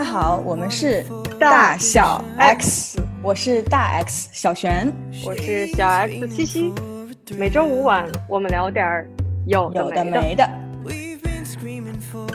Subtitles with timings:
[0.00, 1.04] 大家好，我们是
[1.38, 4.90] 大小 X，我是大 X 小璇，
[5.26, 6.72] 我是小 X 七七。
[7.36, 9.06] 每周五晚，我们聊点儿
[9.46, 10.48] 有有的的没的。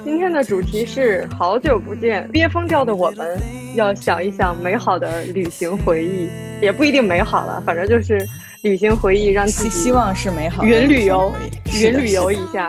[0.04, 3.36] 今天的主题是好久不见，憋疯掉的我们
[3.74, 6.30] 要想一想美好的旅行回忆，
[6.62, 8.24] 也不一定美好了，反正就是
[8.66, 11.32] 旅行回忆，让自己希希望是美好的云旅游
[11.80, 12.68] 云旅游一下。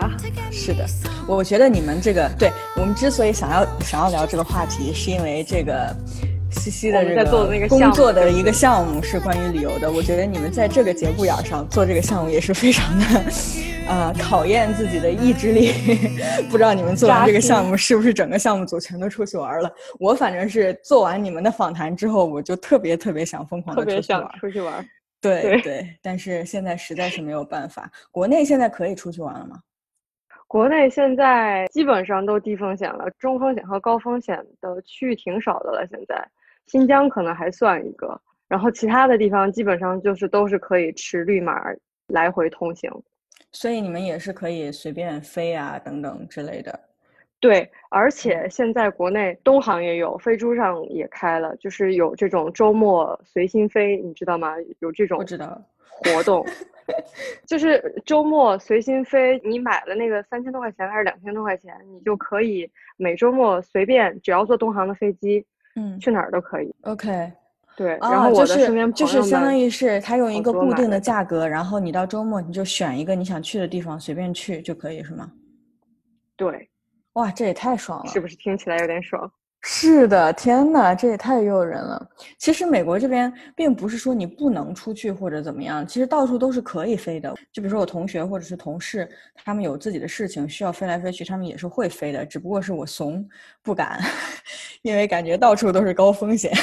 [0.51, 0.85] 是的，
[1.27, 5.91] 我觉得你们这个，对我们之所以想要想要聊这个话题，是因为这个
[6.51, 7.25] 西西的这个
[7.67, 9.91] 工作的一个项目是关于旅游的。
[9.91, 13.05] 我觉得你们在这个节骨眼儿上做这个项目也是非常的，
[13.89, 15.73] 呃，考验自己的意志力。
[16.51, 19.71] 不知道你们做完这个项目是不是整个项目组全都出去玩了？
[19.99, 24.75] 我反正是做完你们的访谈之后，我就特别特别想疯狂特别想的出去玩。
[24.75, 24.85] 出去玩。
[25.19, 27.91] 对对对，但是现在实在是没有办法。
[28.11, 29.59] 国内现在可以出去玩了吗？
[30.47, 35.85] 国内现在基本上都低风险了，中风险和高风险的区域挺少的了。
[35.87, 36.25] 现在
[36.67, 41.61] 新疆可能还算一个，然后其他的地方基本上就是都是可以持绿码
[42.07, 42.89] 来回通行。
[43.51, 46.79] 所以你们也是可以随便飞啊，等等之类的。
[47.39, 54.55] 对，而且现在国内东航也有，飞猪上也开了，就是有这种周末随心飞，你知道吗？
[54.79, 56.43] 有这种我知道，活动，
[57.45, 65.45] 就是周末随心飞，你买了那个三千多块钱还是两千多块钱，你就可以每周末随便，只要坐东航的飞机，
[65.75, 66.73] 嗯去哪儿都可以。
[66.81, 67.31] ，OK，
[67.75, 75.31] 对，啊，然后我就是的身边就朋友们是相当于是他用一个固定的价格，然后你到周末你就选一个你想去的地方，随便去就可以，是吗？
[76.35, 76.69] 对，
[77.17, 78.11] 哇，这也太爽了！
[78.11, 79.29] 是不是听起来有点爽？
[79.61, 82.07] 是的，天呐，这也太诱人了。
[82.37, 87.33] 其实美国这边并不是说你不能出去或者怎么样，其实到处都是可以飞的。
[87.51, 93.27] 就比如说我同学或者是同事，他们有自己的事情需要飞来飞去，他们也是会飞的，只不过是我怂
[93.63, 93.99] 不敢，
[94.83, 96.53] 因为感觉到处都是高风险，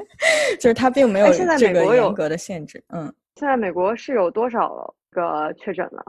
[0.58, 2.82] 就是他并没有这个严格的限制。
[2.94, 6.02] 嗯，现在美国是有多少个确诊了？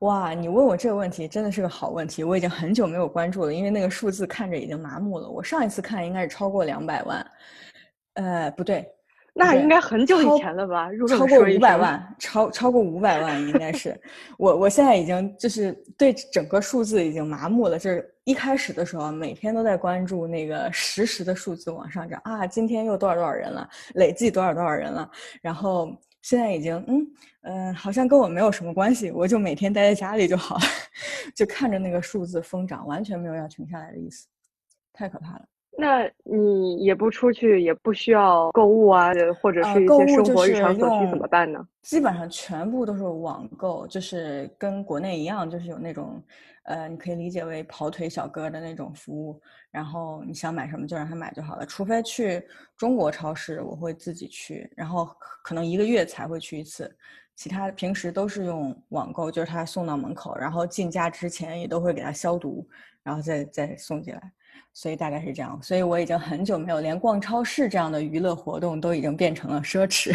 [0.00, 5.28] 哇，你问我这个问题真的是个好问题，我已经很久没有关注了，因为那个数字看着已经麻木了。
[5.28, 7.26] 我上一次看应该是超过两百万，
[8.14, 8.90] 呃，不对，
[9.34, 10.90] 那应该很久以前了吧？
[10.90, 13.94] 如果超过五百万，超超过五百万应该是。
[14.38, 17.78] 我我现在已经就是对整个数字已经麻木了。
[17.78, 25.10] 就是一开始的时候，每天都在关注那个实时的数字往上涨啊，今天又多少多少人了，累计多少多少人了。
[25.42, 27.06] 然后现在已经嗯
[27.42, 30.62] 嗯、好像跟我没有什么关系，我就每天待在家里就好了，
[31.34, 34.26] 就看着那个数字疯涨，完全没有要停下来的意思，
[34.92, 35.48] 太可怕了。
[35.80, 39.10] 那你也不出去，也不需要购物啊，
[39.40, 41.66] 或者呃是一些生活日常所需，怎么办呢？
[41.82, 46.22] 基本上全部都是网购，就是跟国内一样，就是有那种，
[46.64, 51.64] 呃，你可以理解为跑腿小哥的那种服务，然后你想买什么就让他买就好了。
[51.64, 52.42] 除非去
[52.76, 56.94] 中国超市，我会自己去，然后可可能一个月才会去一次，
[57.34, 62.66] 其他平时都是用网购，就是他送到门口，然后进家之前也都会给他消毒，
[63.02, 64.32] 然后再再送进来。
[64.72, 70.14] 所以大概是这样，所以我已经很久没有连逛超市这样的娱乐活动都已经变成了奢侈。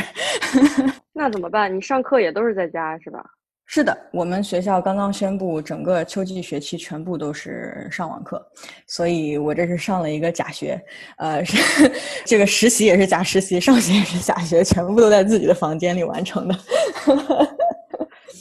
[1.13, 1.75] 那怎么办？
[1.75, 3.23] 你上课也都是在家是吧？
[3.67, 8.39] 是的，我们学校刚刚宣布，整个秋季学期全部都是上网课，
[8.85, 10.79] 所以我这是上了一个假学，
[11.17, 11.91] 呃，是
[12.25, 16.55] 这个实习也是假实习，上学也是假学，全部都在自己的房间里完成的。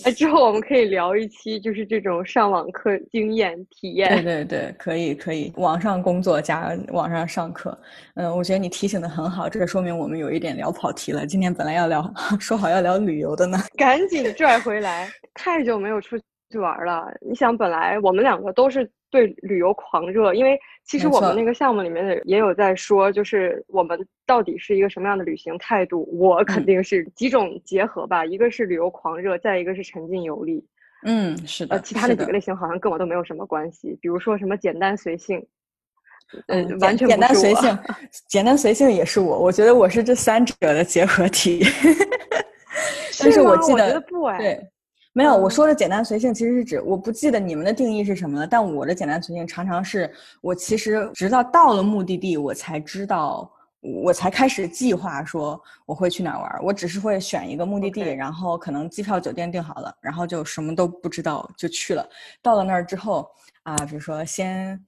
[0.04, 4.24] 哎，之后我们可以聊一期，就是这种上网课经验体验对验。
[4.24, 7.76] 对对，可以可以，网上工作加网上上课，
[8.14, 11.26] 嗯，我觉得你提醒的很好，这说明我们有一点聊跑题了。
[11.26, 13.58] 今天本来要聊， 说好要聊旅游的呢。
[13.76, 15.08] 赶紧拽回来！
[15.32, 16.18] 太久没有出
[16.50, 17.06] 去玩了。
[17.20, 23.96] 你想，本来我们两个都是对旅游狂热，因为其实我们那个项目里面也有在说，就是我们
[24.26, 26.04] 到底是一个什么样的旅行态度。
[26.18, 30.66] 我肯嗯定是几种结合吧，一个是旅游狂热，再一个是沉浸游历。
[31.06, 35.38] 嗯，是的，呃，其他的几个类型好像跟我都没有什么关系，比如说什么简单随性，
[36.48, 37.78] 呃，嗯，完全简简单随性，
[38.26, 41.62] 简单随性也是我，我觉得我是这三者的结合体。
[43.20, 44.68] 但是吗我觉记得得不哎，对，
[45.14, 50.12] 没有，我嗯说的简单随性其实是指我不记得你们的定义是什么了，但我的简单随性常常是
[50.42, 53.50] 我其实直到到了目的地我才知道。
[53.86, 62.08] 我才开始计划说我会去哪儿玩，我只是会选一个目的地然后可能机票、酒店订好了，然后就什么都不知道就去了。
[62.40, 63.28] 到了那儿之后
[63.62, 64.82] 啊，比如说先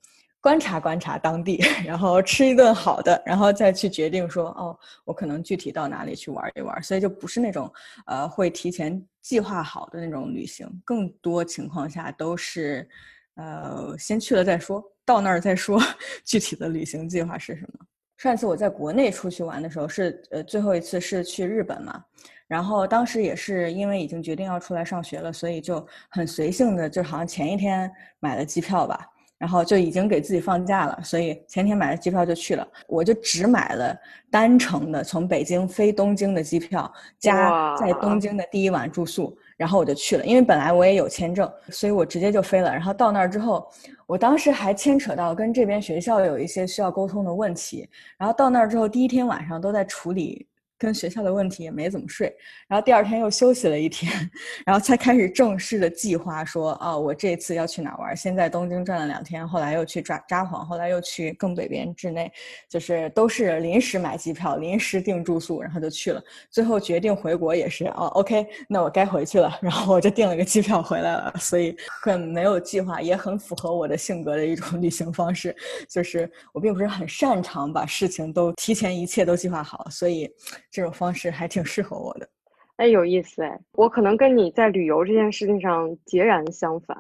[0.46, 6.80] 观察观察当地， 然后吃一顿好的，然后再去决定说哦，我可能具体到哪里去玩一玩。
[6.84, 7.68] 所以就不是那种
[8.06, 12.88] 呃会提前计划好的那种旅行，更多情况下都是
[13.34, 14.80] 呃先去了再说。
[15.04, 15.82] 到那儿再说
[16.24, 17.84] 具体的旅行计划是什么。
[18.16, 22.04] 上一次我在国内出去玩的时候是呃最后一次是去日本嘛，
[22.46, 27.90] 然后当时也是因为已经决定要出来上学了，所以就很随性的就好像前一天
[28.20, 29.10] 买了机票吧。
[29.38, 32.66] 然后就已经给自己放假了，所以前天买了机票就去了。
[32.86, 33.94] 我就只买了
[34.30, 40.24] 单程的从北京飞东京的机票，加在东京的第一晚住宿，然后我就去了。
[40.24, 42.72] 因为本来我也有签证，所以我直接就飞了。
[42.72, 43.68] 然后到那儿之后，
[44.06, 47.88] 我当时还牵扯到跟这边学校有一些需要沟通的问题。
[48.16, 50.46] 然后到那儿之后，第一天晚上都在处理。
[50.78, 52.34] 跟学校的问题也没怎么睡，
[52.68, 54.12] 然后第二天又休息了一天，
[54.66, 58.14] 然后才开始正式的计划说啊，我这次要去哪玩？
[58.16, 62.30] 先在东京转了两天，后来又去札札幌，后来又去更北边之内，
[62.68, 66.22] 就是都是临时买机票、临时订住宿，然后就去了。
[66.50, 71.32] 最后决定回国也是哦，OK，那我该回去了，然后我就订了个机票回来了。
[71.38, 75.56] 所以很没有计划，也很符合我的性格的一种 旅行方式，
[75.88, 80.30] 就是我并不是很擅长把事情都提前一切都计划好，所以。
[80.76, 82.28] 这种方式还挺适合我的，
[82.76, 86.94] 哎，有意思哎，我可能跟你在旅游这件事情上截然相反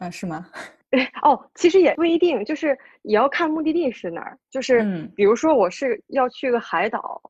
[0.00, 0.46] 啊，是吗？
[1.20, 2.68] 哦，其实也不一定，就是
[3.02, 4.82] 也要看目的地是哪儿，就是
[5.14, 7.20] 比如说我是要去个海岛，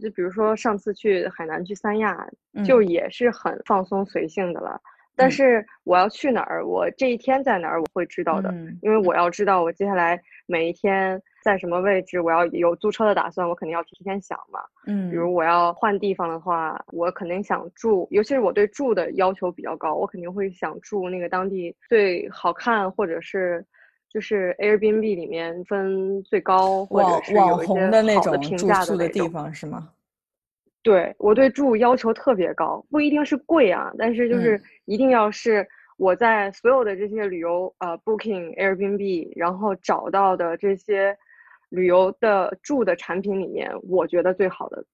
[0.00, 2.24] 就比如说上次去海南去三亚，
[2.64, 4.80] 就也是很放松随性的了。
[5.16, 8.50] 但是我要去哪儿，我这一天在哪儿，我会知道的，
[8.80, 11.20] 因为我要知道我接下来每一天。
[11.42, 12.20] 在什么位置？
[12.20, 14.60] 我要有租车的打算，我肯定要提前想嘛。
[14.86, 23.64] 嗯，比如我要换地方的话，我肯定想住，尤其是我对住的要求比较高，我肯定会想住那个当地最好看，或者是
[24.08, 29.90] 就是 Airbnb 里面分最高或者是网红的那种评价的地方是吗？
[30.82, 35.66] 对我对住要求特别高，不一定是贵啊，但是就是一定要是。
[35.98, 41.18] 我在所有的这些旅游呃 Booking Airbnb，然后找到的这些
[41.70, 44.84] 旅游的住的产品里面，我觉得最好的。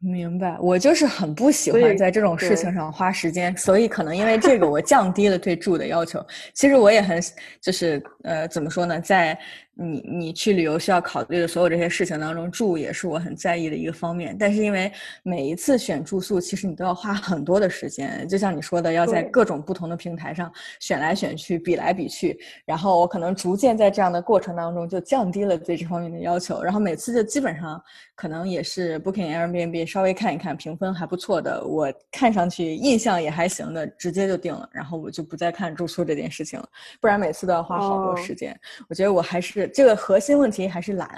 [0.00, 6.24] 明白，我就是很不喜欢在这种事情上花时间，所以可能因为这个，我降低了对住的要求。
[6.54, 7.20] 其实我也很
[7.60, 9.38] 就是呃，怎么说呢，在。
[9.80, 14.36] 你你去旅游需要考虑的所有这些事情当中，住也是我很在意的一个方面。
[14.36, 14.92] 但是因为
[15.22, 22.40] 每一次选住宿，其实你都要花很多的时间，就像你说的，要在各种不同的平台上选来选去，比来比去。
[22.64, 26.60] 然后我可能逐渐在这样的过程当中就降低了对这方面的要求。
[26.60, 27.80] 然后每次就基本上
[28.16, 34.68] 可能也是 Booking Airbnb 稍微看一看评分还不错的，我看上去印象也还行的，直接就定了。
[34.72, 36.68] 然后我就不再看住宿这件事情了，
[37.00, 38.58] 不然每次都要花好多时间。
[38.88, 39.67] 我觉得我还是。
[39.68, 41.08] 这个核心问题还是懒，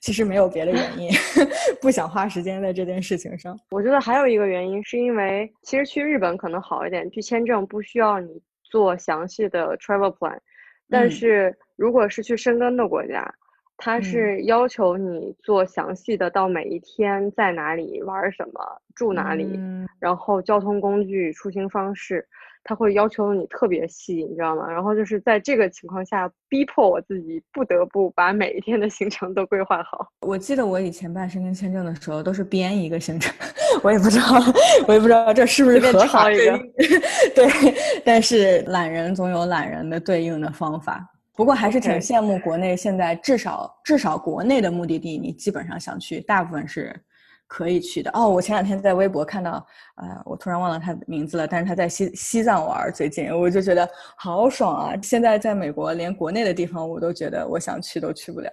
[0.00, 1.10] 其实没有别的原因，
[1.80, 3.58] 不想花时间在这件事情上。
[3.70, 10.38] 我觉得还有一个原因，是因为其实去日本可能好一点，去签证不需要你做详细的 travel plan，
[10.90, 13.34] 但是如果是去深根的国家，
[13.76, 19.60] 它是要求你做详细的，到每一天在哪里玩什么，住哪里，
[20.00, 22.26] 然后交通工具、出行方式。
[22.68, 24.68] 他会要求你特别细，你知道吗？
[24.68, 30.08] 然后就是在这个情况下，逼迫我自己不得不把每一天的行程都规划好。
[30.20, 33.32] 我记得我以前办申根签证的时候，都是编一个行程，
[33.84, 34.24] 我也不知道，
[34.88, 36.58] 我也不知道这是不是合法一个。
[37.34, 37.74] 对，
[38.04, 41.08] 但是懒人总有懒人的对应的方法。
[41.36, 46.94] 不过还是挺羡慕国内现在至少至少国内的目的地，你基本上想去，大部分是。
[47.46, 48.28] 可以去的哦！
[48.28, 49.64] 我前两天在微博看到，
[49.96, 54.94] 呃，我突然忘了他的名字了，但是他在西西藏玩，最近我就觉得好爽啊！
[55.02, 58.50] 现在在美国，连国内的地方我都觉得我想去都去不了。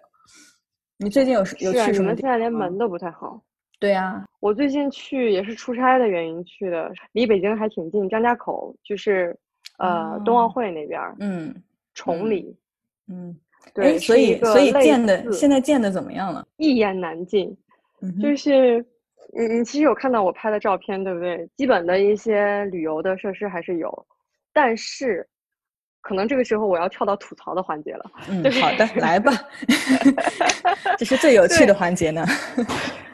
[0.98, 2.16] 你最近有有去什么？
[2.16, 3.42] 现在连门都不太好。
[3.80, 9.36] 对呀，我最近去也是出差的原因去的，离北京还挺近，张家口就是
[9.80, 11.54] 呃冬奥会那边嗯，
[11.94, 12.56] 崇礼，
[13.08, 13.36] 嗯，
[13.74, 16.48] 对，所以所以建的现在建的怎么样了？
[16.58, 17.58] 一言难尽。
[18.22, 18.80] 就是
[19.34, 21.48] 你你其实有看到我拍的照片，对不对？
[21.56, 24.08] 基本的一些旅游的设施还是有，
[24.52, 25.28] 但是
[26.02, 28.12] 可能这个时候我要跳到吐槽的环节了。
[28.30, 29.32] 嗯，好的，来吧，
[31.00, 32.26] 这是最有趣的环节呢。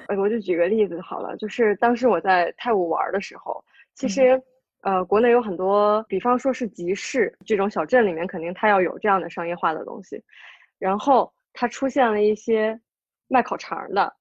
[0.07, 4.41] 呃， 我就举个例子好了，就是当时我在泰晤玩的时候，其实
[4.81, 10.21] 呃，国内有很多，比方说是集市这种小镇里面，肯定它要有这样的商业化的东西，
[10.79, 12.79] 然后它出现了一些
[13.27, 14.11] 卖烤肠的。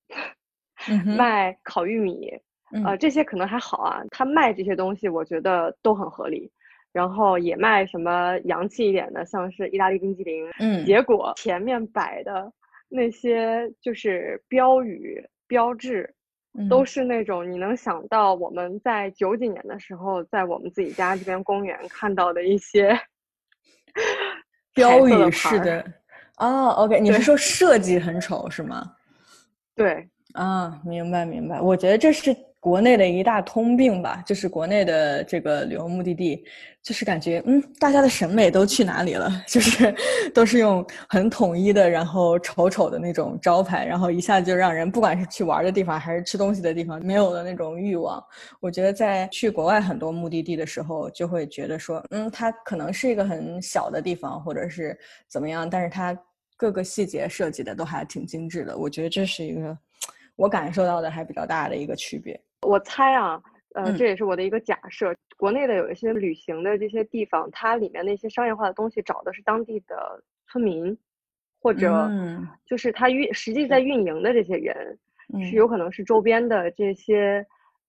[1.16, 2.30] 卖烤玉米，
[2.84, 4.02] 呃，这些可能还好啊。
[4.10, 6.50] 他卖这些东西，我觉得都很合理。
[6.90, 10.50] 然后也卖什么洋气一点的，像是意大利冰激凌。
[10.58, 12.50] 嗯，结果前面摆的
[12.88, 16.12] 那些就是标语标志，
[16.68, 22.98] 都是那种你能想到我们在九几年的时候，在我们自己家这边公园看到的一些
[24.74, 25.84] 标语式的。
[26.38, 28.94] 哦，OK， 你是说设计很丑是吗？
[29.76, 31.60] 对，啊，明白明白。
[31.60, 36.44] 我觉得这是国内的一大通病吧，就是国内的这个旅游目的地，
[36.82, 39.30] 就是感觉嗯，大家的审美都去哪里了？
[39.48, 39.94] 就是
[40.34, 48.22] 都是用很统一的，然后丑丑的那种招牌，然后一下就让人不管是去玩的地方还是吃东西的地方，没有了那种欲望。
[48.60, 54.96] 我觉得在去国外很多目的地的时候，就会觉得说，嗯，它可能是一个很小的地方，或者是
[55.28, 56.16] 怎么样，但是它。
[56.60, 59.78] 各个细节设计的都还挺精致的，我觉得这是一个
[60.38, 62.40] 我感受到的还比较大的一个区别。
[62.62, 63.42] 我猜啊，
[63.74, 65.12] 呃，这也是我的一个假设。
[65.36, 70.96] 国内的有一些旅行的这些地方，它里面那些商业化的东西找的是当地的村民，
[71.60, 72.10] 或者
[72.64, 74.98] 就是他运实际在运营的这些人，
[75.44, 77.44] 是有可能是周边的这些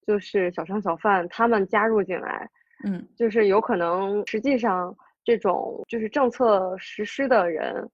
[0.05, 2.47] 就是小商小贩他们加入进来，
[2.83, 7.87] 嗯，就是有可能实际上这种就是政策实施的人。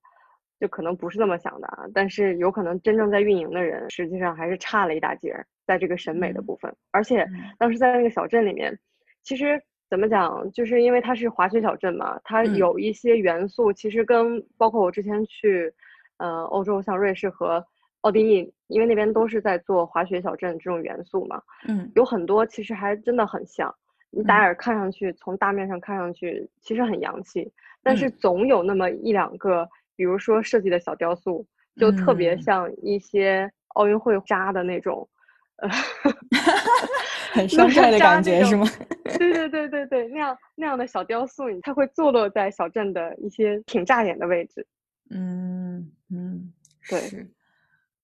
[0.58, 5.36] 就可能不是这么想的啊，但是有可能真正在运营的人，实际上还是差了一大截，
[5.66, 6.74] 在这个审美的部分。
[6.92, 8.80] 而且当时在那个小镇里面，
[9.22, 15.74] 其实怎么讲，就是因为它是滑雪小镇嘛，它有一些元素，其实跟包括我之前去，
[16.18, 17.62] 呃，欧洲像瑞士和
[18.02, 23.76] 奥地利，因为那边都是在做滑雪小镇这种元素嘛，嗯，有很多其实还真的很像。
[24.10, 27.52] 你打眼看上去，从大面上看上去其实很洋气，
[27.84, 29.70] 但是总有那么一两个。
[29.96, 31.46] 比如说设计的小雕塑，
[31.78, 35.08] 就特别像一些奥运会扎的那种，
[35.58, 35.70] 呃，
[37.34, 38.66] 很山寨的感觉是吗？
[39.18, 44.66] 对对对对对，那样那样的小雕塑，它会坐落在小镇的一些挺扎眼的位置。
[45.10, 46.54] 嗯嗯，
[46.90, 47.00] 对。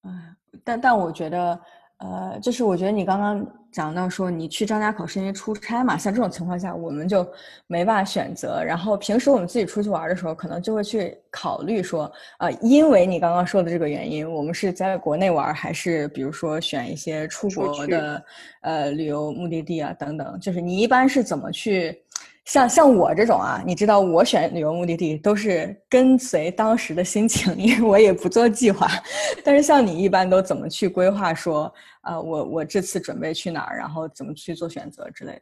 [0.04, 1.60] 哎，但但我觉得。
[2.02, 7.26] 呃，就是我觉得你刚刚讲到说你去张家口是因为出差嘛，像这种情况下我们就
[7.68, 8.64] 没办法选择。
[8.64, 18.24] 然后平时我们自己出去玩的时候，可能就会去考虑说，呃，因为你刚刚说的这个原因，我们是在国内玩，还是比如说选一些出国的
[18.62, 20.40] 呃旅游目的地啊等等。
[20.40, 21.96] 就是你一般是怎么去？
[22.44, 28.88] 像像我这种啊，你知道我选旅游目的地都是跟随当时的心情，因为我也不做计划。
[29.46, 31.36] 但是像你一般都怎么去规划？
[31.36, 35.42] 说啊，我我这次准备去哪儿，然后怎么去做选择之类的？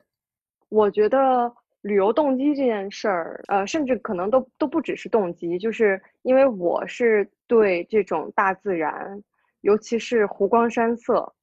[0.70, 1.52] 我觉得
[1.82, 9.24] 旅游动机这件事儿，呃，甚至可能都都不只是动机，就是因为我是对这种大自然，
[9.62, 11.34] 尤其是湖光山色，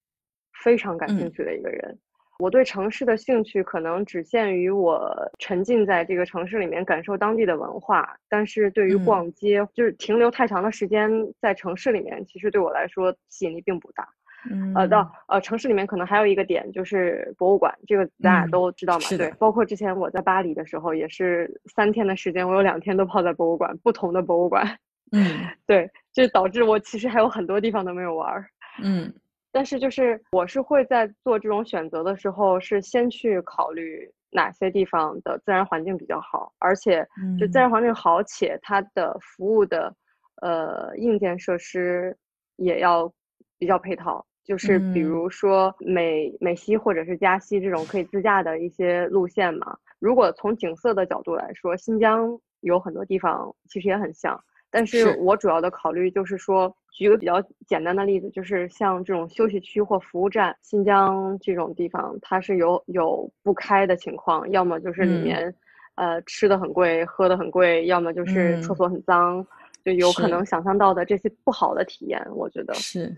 [0.63, 1.99] 非常感兴趣的一个人。
[2.39, 14.07] 我对城市的兴趣可能只限于我沉浸在这个城市里面感受当地的文化，但是对于逛街，就是停留太长的时间在城市里面，其实对我来说吸引力并不大。
[14.51, 19.05] 嗯，呃，到呃城市里面可能还有一个点就是博物馆，这个大家都知道嘛。
[19.17, 24.65] 对，包括之前我在巴黎的时候，也是三天的时间，我有两天都泡在博物馆，不同的博物馆。
[25.13, 25.25] 嗯，
[25.67, 28.47] 对，就导致我其实还有很多地方都没有玩儿。
[28.83, 29.13] 嗯。
[29.53, 37.07] 但是就是我是会在做这种选择的时候，是先去考虑哪些地方的自然环境比较好，而且
[37.41, 39.95] 就自然环境好且它的服务的
[40.43, 42.15] 呃硬件设施
[42.57, 43.11] 也要
[43.59, 44.27] 比较配套。
[44.47, 49.77] 就是比如说美美西或者是加西这种可以自驾的一些路线嘛。
[49.99, 54.41] 如果从景色的角度来说，新疆有很多地方其实也很像。
[54.71, 65.55] 但是我主要的考虑就是说，举个比较简单的例子，就是像这种休息区或服务站，新疆这种地方，它是有有不开的情况，要么就是里面，
[65.95, 69.47] 呃，吃的很贵，喝的很贵，要么就是厕所很脏，
[69.83, 73.17] 就有可能想象到的这些不好的体验，我觉得是。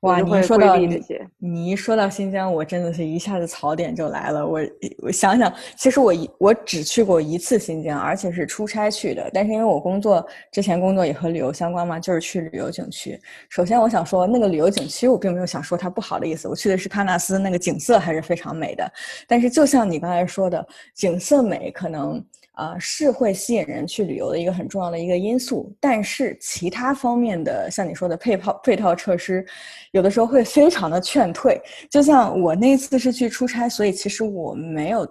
[0.00, 1.00] 哇，你一说到你，
[1.38, 4.46] 你一说到新疆，我真的是一下子槽点就来了。
[4.46, 4.60] 我
[4.98, 9.30] 我想想，其实我一我只去过一次新疆，而且是出差去的。
[9.32, 13.18] 但是因为我工作之前工作也和旅游相关嘛，就是去旅游景区。
[13.48, 16.48] 首先我想说，那个旅游景区我并没有想说它不好的意思。
[16.48, 18.92] 我去的是喀纳斯，那个景色还是非常美的。
[19.28, 22.24] 但是就像你刚才说的，景色美可能。
[22.62, 29.44] 啊，是会吸引人去旅游的一个很重要的一个因素，但是其他方面的，像你说的配套配套设施，
[29.90, 31.60] 有的时候会非常的劝退。
[31.90, 35.04] 就像我那次是去出差，所以其实我没有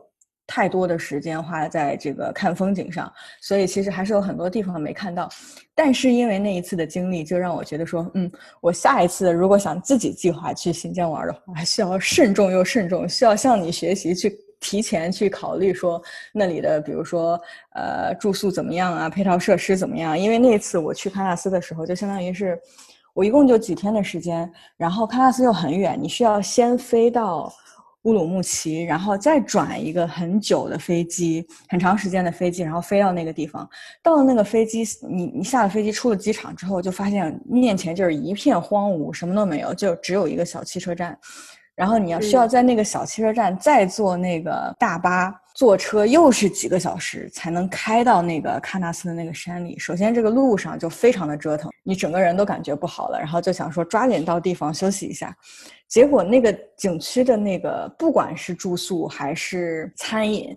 [0.47, 5.27] 太多的时间花在这个看风景上，所以其实还是有很多地方没看到。
[5.75, 8.31] 但是因为那一次的经历，就让我觉得说，嗯，
[8.61, 14.37] 我下一次如果想自己计划去新疆玩的话，需要慎重又慎重，需要向你学习去。
[14.61, 16.01] 提前去考虑说
[16.31, 17.37] 那里的，比如说
[17.73, 20.17] 呃住宿怎么样啊，配套设施怎么样？
[20.17, 22.57] 因为那次我去喀纳斯的时候，就相当于是
[23.13, 27.51] 我一共就几天的时间，然后喀纳斯又很远，你需要先飞到
[28.03, 33.67] 乌鲁木齐，然后再转一个很久的飞机，很长时间的飞机，然后飞到那个地方。
[34.01, 41.17] 到了那个飞机，你你下了飞机出了机场之后，就发现面前就是一片荒芜，什么都没有，就只有一个小汽车站。
[41.81, 49.79] 然后你要需要在那个小汽车站再坐那个大巴，坐车又是几个小时才能开到那个喀纳斯的那个山里。
[49.79, 55.35] 首先这个路上就非常的折腾，你整个人都感觉不好了，然后就想说抓紧到地方休息一下。
[55.87, 60.55] 结果那个景区的那个不管是住宿还是餐饮，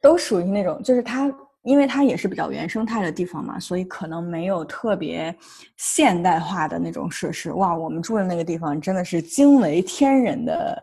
[0.00, 1.30] 都属于那种就是它。
[1.62, 5.34] 因为它也是比较原生态的地方嘛，所以可能没有特别
[5.76, 7.52] 现代化的那种设施。
[7.52, 10.82] 哇，我们住的那个地方真的是惊为天人的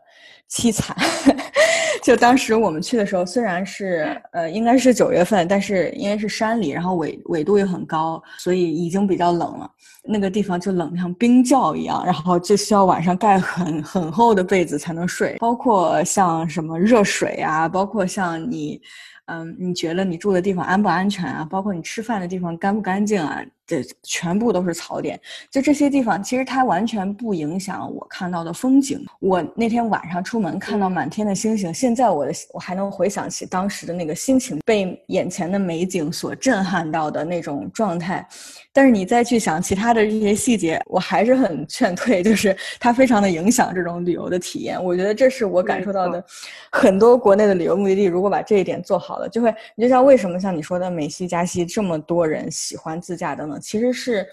[0.49, 0.95] 凄惨。
[2.01, 9.69] 就当时我们去的时候，虽然是呃应该是九月份，但是因为是山里，然后纬纬度又很高，所以已经比较冷了。
[10.01, 15.35] 那个地方就冷像冰窖一样，然后就需要晚上盖很很厚的被子才能睡。
[15.39, 18.81] 包括像什么热水啊，包括像你。
[19.29, 21.45] 嗯，你觉得你住的地方安不安全啊？
[21.45, 23.43] 包括你吃饭的地方干不干净啊？
[23.69, 25.19] 这全部都是槽点。
[25.51, 29.05] 就这些地方，其实它完全不影响我看到的风景。
[29.19, 38.27] 我那天晚上出门看到满天的星星，现在我的我还能回想起当时的那个心情，被眼前的美景所震撼到的那种状态。
[38.71, 44.81] 但是你再去想其他的这些细节，我还是很劝退，就是它非常的影响这种旅游的体验。
[44.81, 46.23] 我觉得这是我感受到的，
[46.71, 54.27] 很多国内的旅游目的地如果把这一点做好了，就会，你就像为什么像你说的美西加西这么多人喜欢自驾等等，其实是。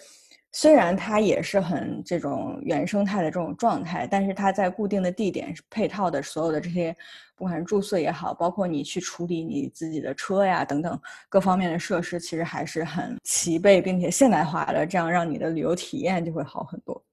[0.52, 6.96] 虽然它也是很这种原生态的这种状态，但是它在固定的地点配套的所有的这些，
[7.34, 17.04] 不管是住宿也好，包括你去处理你自己的车呀等等各方面的设施，其实还是很齐备并且现代化的，这样让你的旅游体验就会好很多。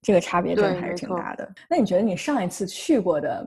[0.00, 1.46] 这个差别真的还是挺大的。
[1.68, 3.46] 那你觉得你上一次去过的，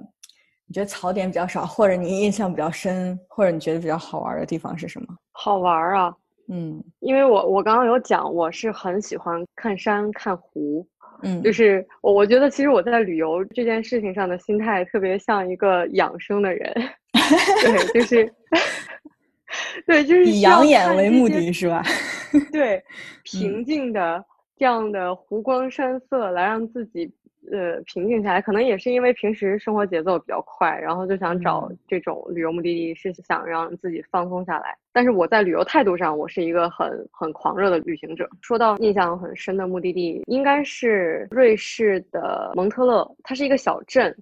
[0.67, 5.07] 你觉得槽点比较少，或者你印象比较深，或者你觉得比较好玩的地方是什么？
[5.31, 6.16] 好玩啊！
[6.50, 10.88] 嗯，因为我我刚刚有讲，我是很喜欢看山看湖，
[11.24, 16.74] 嗯，就是我我觉得其实我在旅游这件事情上的心态特别像一个养生的人，
[17.62, 18.33] 对，就是
[19.86, 21.83] 对，就是以养眼为目的是吧？
[22.51, 22.83] 对，
[23.24, 24.24] 平静的
[24.55, 27.14] 这样的湖光山色来让自己。
[27.51, 34.77] 呃，平静下来，可能也是因为平时生活节奏比较快，然后就想找这种旅游目的地，是想让自己放松下来。
[34.92, 38.27] 但是我在旅游态度上，我是一个很很狂热的旅行者。
[38.42, 44.16] 说到印象很深的目的地，应该是瑞士的蒙特勒，它是一个小镇，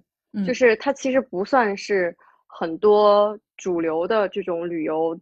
[0.46, 2.14] 就是它其实不算是
[2.46, 5.18] 很多主流的这种旅游，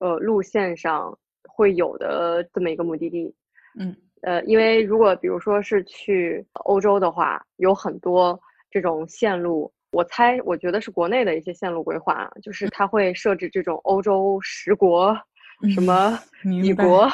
[0.00, 1.16] 呃，路线上
[1.48, 3.34] 会有的这么一个目的地，
[3.78, 3.96] 嗯。
[4.26, 9.72] 呃，因为如果比如说是去欧洲的话，有很多这种线路。
[9.92, 15.16] 我猜，我觉得是国内的一些线路规划，就是它会设置这种欧洲十国，
[15.72, 17.08] 什么米国，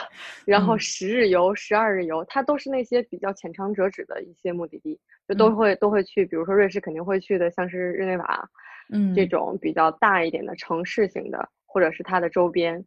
[0.46, 4.98] 然后十日游、十二日游，它都是那些比较浅尝辄止的一些目的地，
[5.29, 6.25] 就都会都会去。
[6.25, 8.48] 比如说瑞士肯定会去的，像是日内瓦，
[8.90, 12.83] 嗯，这种比较大一点的城市型的，或者是它的周边。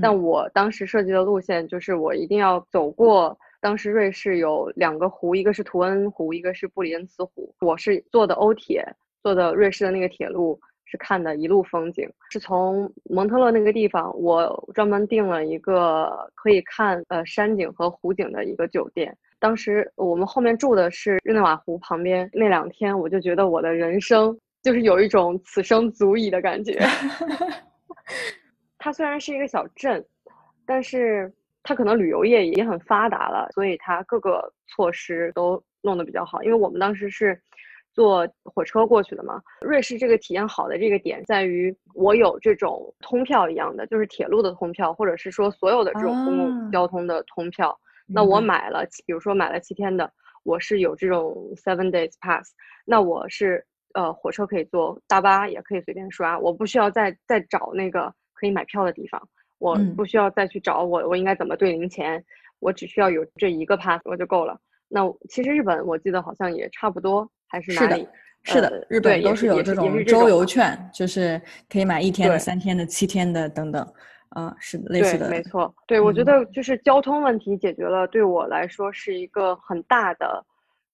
[0.00, 3.38] 但我当时设计的路线就是我一定要走过。
[3.60, 7.54] 当时瑞士有两个湖，一个是图恩湖，一个是布里恩茨湖。
[7.60, 8.84] 我是坐的欧铁，
[9.22, 12.08] 坐的瑞士的那个铁路，是看的一路风景。
[12.30, 19.16] 是从蒙特勒那个地方，我专门订了一个可以看呃山景和湖景的一个酒店。
[19.38, 26.78] 当时我们后面住的是日内瓦湖旁边，那两天我就觉得我的人生就是有一种此生足矣的感觉。
[28.78, 30.04] 它虽然是一个小镇，
[30.64, 31.32] 但是。
[31.66, 36.40] 它可能旅游业也很发达了，所以它各个措施都弄得比较好。
[36.44, 37.36] 因为我们当时是
[37.92, 47.76] 坐火车过去的嘛，瑞士这个体验好的这个点在于，我有这种通票一样的，就是铁路的通票，或者是说所有的这种公共交通的通票。
[48.06, 50.08] 那我买了，比如说买了七天的，
[50.44, 52.54] 我是有这种 seven days pass。
[52.84, 59.28] 那我是呃火车可以坐，大巴也可以随便刷，我不需要再再找那个可以买票的地方。
[59.58, 62.22] 我不需要再去找我，我应该怎么兑零钱？
[62.58, 64.58] 我只需要有这一个 pass 我就够了。
[64.88, 68.06] 那其实日本我记得好像也差不多，还是哪里？
[68.42, 73.86] 是的，日本都是有这种周游券，就是可以买一天的、三天的、七天的等等。
[74.30, 75.74] 啊，是的，类似的，没错。
[75.86, 80.44] 对，我觉得就是交通问题解决了，对我来说是一个很大的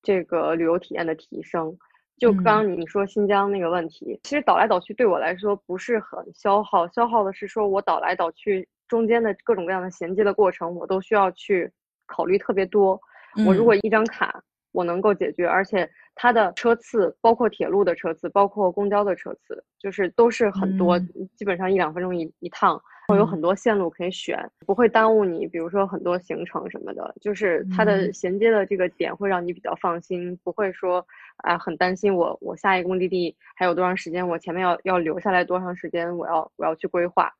[0.00, 1.76] 这个旅游体验的提升。
[2.22, 11.68] 就刚刚你说新疆那个问题，其实倒来倒去对我来说不是很消耗，消耗的是说我倒来倒去中间的各种各样的衔接的过程，我都需要去
[12.06, 12.96] 考虑特别多。
[13.44, 20.96] 我如果一张卡我能够解决，而且它的车次，包括铁路的车次，包括公交的车次，就是都是很多，
[21.34, 22.80] 基本上一两分钟一一趟，
[23.12, 37.32] 会有很多线路可以选，不会耽误你，比如说很多行程什么的，就是它的衔接的这个点会让你比较放心，不会说啊很担心我我下一个目的地还有多长时间，我前面要要留下来多长时间，我要我要去规划。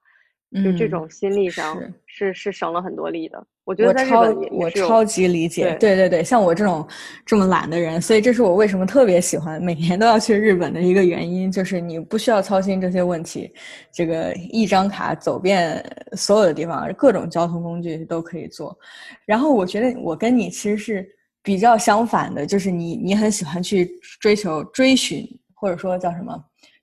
[0.62, 6.85] 就这种心理上是是省了很多力的，我觉得在日本我超级理解，对对对，像我这种
[7.25, 13.53] 这么懒的人，所以这是我为什么特别喜欢每年都要去日本的一个原因，就是你不需要操心这些问题，
[13.92, 15.85] 这个一张卡走遍
[16.16, 18.77] 所有的地方，各种交通工具都可以坐。
[19.25, 21.07] 然后我觉得我跟你其实是
[21.40, 23.88] 比较相反的，就是你你很喜欢去
[24.20, 26.37] 追求追寻，或者说叫什么？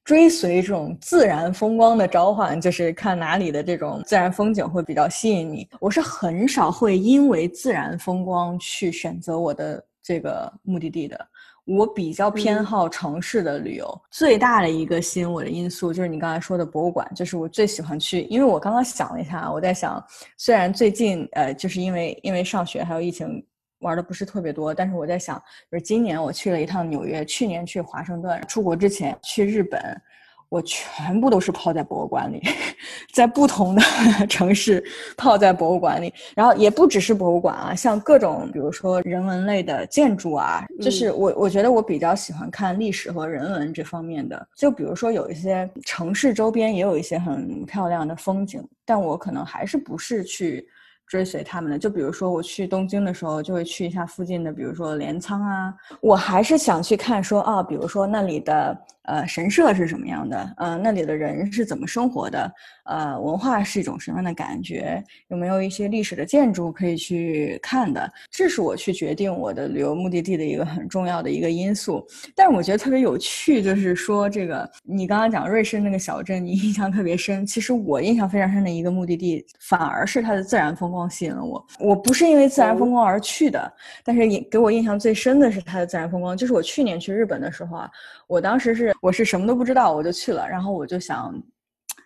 [0.10, 5.70] 追随这种自然风光的召唤，就是看哪里的这种自然风景会比较吸引你。
[5.80, 11.28] 我是很少会因为自然风光去选择我的这个目的地的。
[11.64, 14.02] 我比较偏好城市的旅游。
[14.10, 18.22] 最大的一个吸引我的因素就是你刚才说的博物馆，就是我最喜欢去。
[18.32, 20.04] 因为我刚刚想了一下，我在想，
[20.38, 23.46] 虽然最近呃，就是因为因为上学还有疫情。
[23.80, 29.80] 玩的不是特别多，但是我在想，就是今年我去了一趟纽约，去年去华盛顿，出国之前去日本，
[30.50, 32.42] 我全部都是泡在博物馆里，
[33.14, 33.82] 在不同的
[34.28, 34.84] 城市
[35.16, 50.68] 泡在博物馆里，然后也不只是博物馆啊，像各种比如说人文类的建筑啊，就是我我觉得我比较喜欢看历史和人文这方面的，就比如说有一些城市周边也有一些很漂亮的风景，但我可能还是不是去。
[51.10, 55.74] 追随他们的，就比如说我去东京的时候，就会去一下附近的，比如说镰仓啊。
[56.02, 58.78] 我还是想去看，说啊，比如说那里的
[59.10, 62.52] 呃神社是什么样的，呃，那里的人是怎么生活的，
[62.86, 68.08] 呃，文化是一种什么样的感觉，有没有一些历史的建筑可以去看的。
[68.30, 72.06] 这是我去决定我的旅游目的地的一个很重要的一个因素。
[72.36, 77.44] 但是我觉得特别有趣，就是说这个你刚刚讲瑞士那个小镇，你印象特别深。
[77.44, 81.10] 其实我印象非常深的一个目的地，反而是它的自然风光。
[81.10, 86.38] 吸引了我，我不是因为自然风光而去的，但是给我印象最深的是它的自然风光。
[86.38, 87.90] 就是我去年去日本的时候啊，
[88.30, 91.34] 我当时是我是什么都不知道，我就去了，然后我就想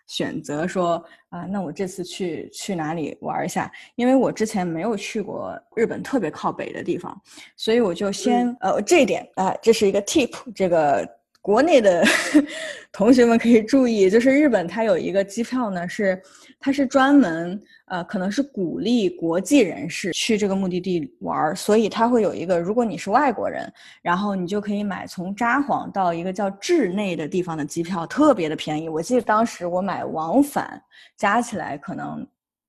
[0.07, 3.69] 选择说啊，那我这次去去哪里玩一下？
[3.95, 7.21] 因为我之前没有去过日本特别靠北的地方，
[7.57, 11.07] 所以我就先呃这一点啊，这是一个 tip，这个。
[11.43, 12.01] 国内的
[12.93, 16.19] 同学们可以注意，就是日本它有一个机票呢，是
[16.57, 23.69] 它是专门呃，可能是鼓励国际人士去这个目的地玩，所以它会有一个，如果你是外国人，
[24.01, 28.87] 然后你就可以买从札幌到一个叫志内的地方的机票，特别的便宜。
[28.87, 30.81] 我记得当时我买往返
[31.17, 32.25] 加起来可能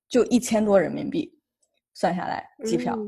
[0.08, 1.30] 就一千多人民币。
[1.94, 2.98] 算下来机票，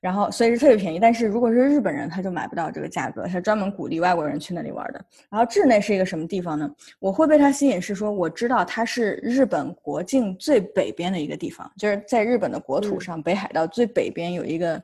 [0.00, 0.98] 然后所以是特别便宜。
[0.98, 3.26] 但是如果是日本人，他就买不到这个价格。
[3.26, 5.04] 他专门鼓励外国人去那里玩的。
[5.28, 6.70] 然后智内是一个什么地方呢？
[6.98, 14.82] 我会被它吸引，是说我知道它是日本国境最北边的一个地方，就是在日本的国土上，北海道最北边有一个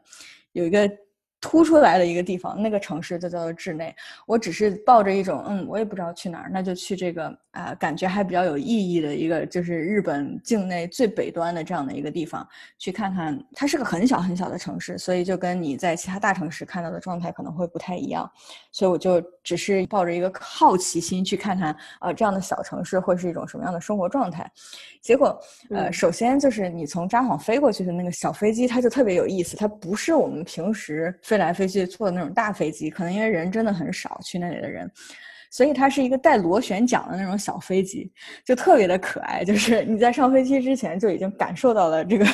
[0.52, 0.90] 有一个。
[1.42, 3.94] 突出来的一个地方，那个城市就叫做智内。
[4.26, 13.36] 我只是抱着一种，嗯，我也不知道去哪儿，那就去这个啊，感觉还比较有意义的一个，就是日本境内最北端的这样的一个地方，去看看。
[13.54, 18.30] 它是个很小很小的城市，所以就跟你在其他大城市看到的状态可能会不太一样。
[18.70, 24.48] 所以我就只是抱着一个好奇心去看看，啊，这样的小城市会是一种什么样的生活状态。
[25.00, 25.36] 结果，
[25.70, 31.12] 呃，首先就是你从札幌飞过去的那个小飞机，它就特别有意思，它不是我们平时。
[31.32, 34.90] 飞来飞去坐的那种大飞机，可能因为人真的很少，去那里的人，
[35.50, 38.12] 所以它是一个带螺旋桨的那种小飞机，
[38.44, 39.42] 就特别的可爱。
[39.42, 42.26] 就是你在上飞机之前就已经感受到了这个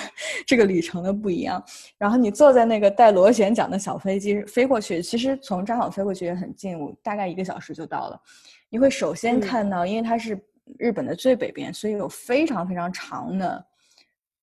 [0.44, 1.62] 这个旅程的不一样。
[1.96, 8.20] 然后你坐在那个带螺旋桨的小飞机飞过去，其实从札幌飞过去也很近，大概一个小时就到了。
[8.68, 10.36] 你会首先看到，因为它是
[10.76, 13.64] 日本的最北边，所以有非常非常长的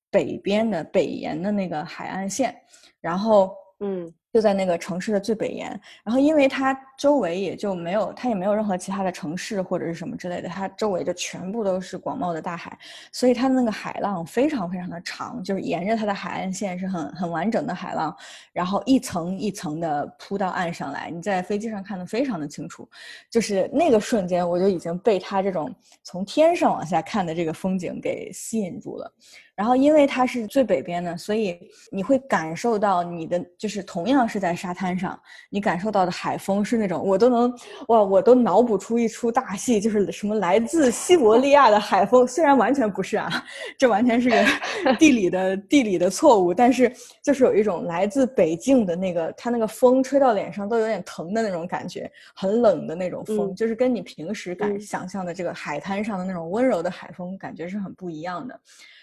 [0.10, 2.56] 北边的北沿的那个海岸线，
[3.02, 4.14] 然后嗯。
[4.36, 5.70] 就在那个城市的最北沿，
[6.04, 12.78] 然后因为它周围也就没有，它也没有任何其他的城市或者是什么之类的，它周围就全部都是广袤的大海，
[13.12, 18.16] 所以它的那个海浪非常非常的长，就是沿着它的海岸线是很很完整的海浪，
[18.54, 22.88] 然后一层一层的铺到岸上来，你在飞机上看得非常的清楚，
[23.30, 29.12] 就是那个瞬间我就已经被它这种从天上往下看的这个风景给吸引住了。
[29.56, 31.58] 然后因为它是最北边的，所以
[31.90, 35.18] 你会感受到你的就是同样是在沙滩上，
[35.50, 37.54] 你感受到的海风是那种我都能
[37.88, 43.30] 哇，我都脑补出一出大戏，就是什么来自西伯利亚的海风，虽然完全不是啊，
[43.78, 44.46] 这完全是个
[45.00, 58.60] 地理的地理的错误，但是就是有一种来自北境的那个，它那个风吹到脸上都有点疼的那种感觉，很冷的那种风，就是跟你平时感想象的这个海滩上的那种温柔的海风感觉是很不一样的。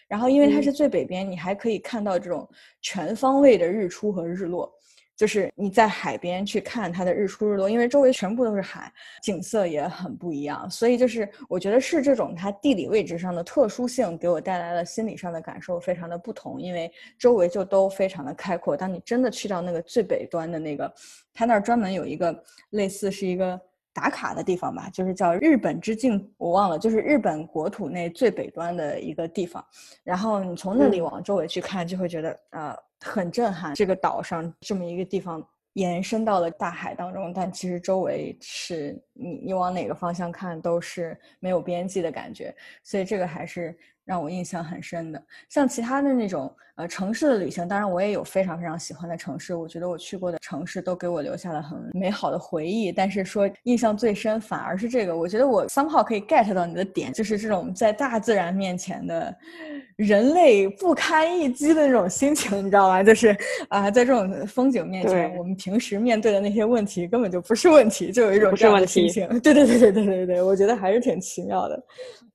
[0.08, 2.46] 然后，因为它是最北边，你还可以看到这种
[2.82, 4.70] 全方位的日出和日落，
[5.16, 10.68] 就是你在海边去看它的日出日落，因为周围全部都是海，景色也很不一样。
[10.70, 18.76] 所以，就是我觉得是这种它地理位置上的特殊性给我带来了心理上的感受非常的不同，因为周围就都非常的开阔。
[18.76, 20.92] 当你真的去到那个最北端的那个，
[21.32, 23.60] 它那儿专门有一个类似是一个。
[23.94, 29.62] 打卡的地方吧，就是叫日本之境，我忘了，就是日本国土内最北端的一个地方。
[30.02, 33.74] 然后你从那里往周围去看，就会觉得呃很震撼。
[33.74, 43.76] 这个岛上这么一个地方延伸到了大海当中，但其实周围是你你往哪个方向看都是没有边际的感觉，所以这个还是。
[44.04, 52.90] 让我印象很深的，像其他的那种呃城市的旅行，当然我也有非常非常喜欢的城市，我觉得我去过的城市都给我留下了很美好的回忆。
[52.90, 59.34] 但是说印象最深，反而是这个，我觉得我 somehow 可以 get 到你的点，就是这种在大自然面前的
[59.96, 63.04] 人类不堪一击的那种心情，你知道吗？
[63.04, 63.36] 就是
[63.68, 69.28] 啊，在这种风景面前，我们平时面对的那些问题根本就不是问题，就有一种这样的心情。
[69.40, 71.84] 对对对对对对对，我觉得还是挺奇妙的，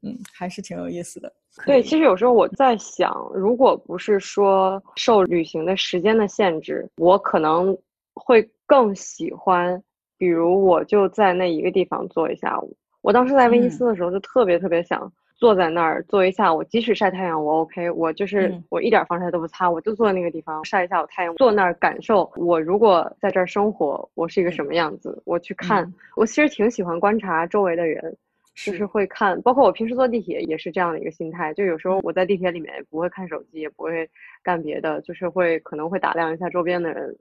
[0.04, 1.32] 嗯，还是挺有意思的。
[1.66, 7.78] 对，其实有时候我在想，如果不是说受旅行的时间的限制，我可能
[8.14, 9.82] 会更喜欢，
[10.18, 12.76] 比如我就在那一个地方坐一下午。
[13.02, 25.22] 我当时在威尼斯的时候，就特别特别想坐在那儿坐一下午，即使晒太阳我 OK，我就是我一点防晒都不擦，我就坐在那个地方晒一下午太阳，坐那儿感受我如果在这儿生活，我是一个什么样子。
[25.26, 28.16] 我去看，我其实挺喜欢观察周围的人。
[28.66, 31.54] 就是会看，包括我平时坐地铁也是这样的一个心态。
[31.54, 34.10] 就有时候我在地铁里面也不会看手机，也不会
[34.44, 37.16] 干别的，就是会可能会打量一下周边的人，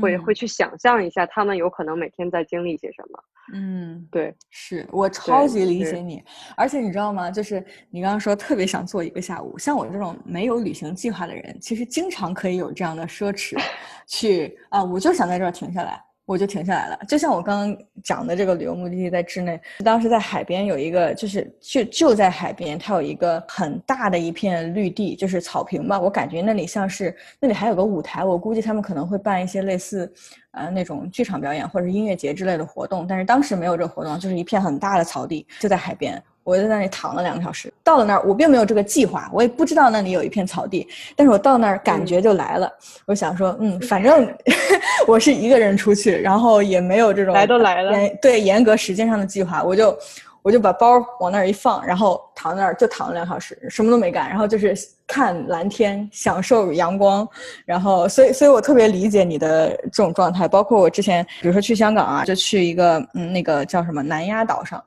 [0.00, 3.18] 会会去想象一下他们有可能每天在经历些什么。
[3.54, 6.22] 嗯，对，是我超级理解你。
[6.56, 7.30] 而且你知道吗？
[7.30, 13.58] 就是你刚刚说特别想坐一个下午，像我这种没有旅行计划的人，其实经常可以有这样的奢侈，
[14.06, 16.00] 去啊，我就想在这儿停下来。
[16.24, 26.00] 我就停下来了，就像我刚刚讲的这个旅游目的地在智内，当时在海边有一个，就是就就在海边，它有一个很大的一片绿地，就是草坪吧。
[26.00, 30.10] 我感觉那里像是那里还有个舞台，我估计他们可能会办一些类似，
[30.52, 36.22] 呃那种剧场表演或者音乐节之类的活动，但是当时没有这个活动，就是一片很大的草地，就在海边。
[36.44, 42.70] 我就在那里躺了两个小时，到了那儿我并没有这个计划，我也不知道那里有一片草地，但是我到那儿感觉就来了。
[43.06, 44.28] 我想说，嗯，反正
[45.06, 49.96] 我是一个人出去，然后也没有这种来都来了，对严格时间上的计划，我就
[50.42, 54.74] 我就把包往那儿一放，然后躺那儿就躺了两小时，什么都没干，然后就是
[55.06, 57.28] 看蓝天，享受阳光，
[57.64, 64.82] 然后所以所以我特别理解你的这种状态，包括我之前比如说去香港啊，就去一个嗯那个叫什么南丫岛上。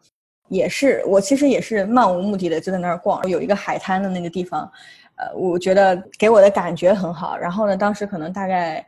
[0.47, 4.71] 也是，我其实也是漫无目的的就在那儿逛，有一个海滩的那个地方，
[5.15, 7.35] 呃，我觉得给我的感觉很好。
[7.37, 8.85] 然后呢，当时可能大概，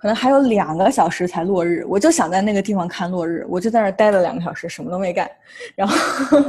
[0.00, 5.30] 可能还有两个小时才落日，我就想在那个地方看落日，我就在那儿待了两个小时，什么都没干。
[5.74, 5.94] 然后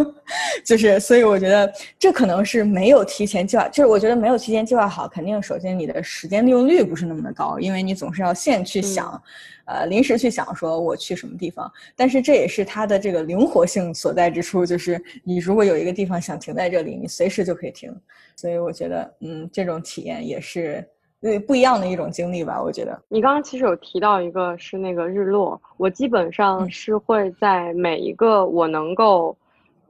[0.64, 9.22] 就是，所以我觉得这可能是没有提前计划，就是我觉得没有提前计划好，肯定首先你的时间利用率不是那么的高，因为你总是要现去想。
[9.66, 17.96] 呃，临时去想说我去什么地方，但是这也是它的这个灵活性所在之处，就是你如果有一个地方想停在这里，你随时就可以停。
[18.36, 20.86] 所以我觉得，嗯，这种体验也是
[21.22, 22.62] 对不一样的一种经历吧。
[22.62, 29.38] 我觉得你刚刚其实有提到一个是那个日落，我基本上是会在每一个我能够，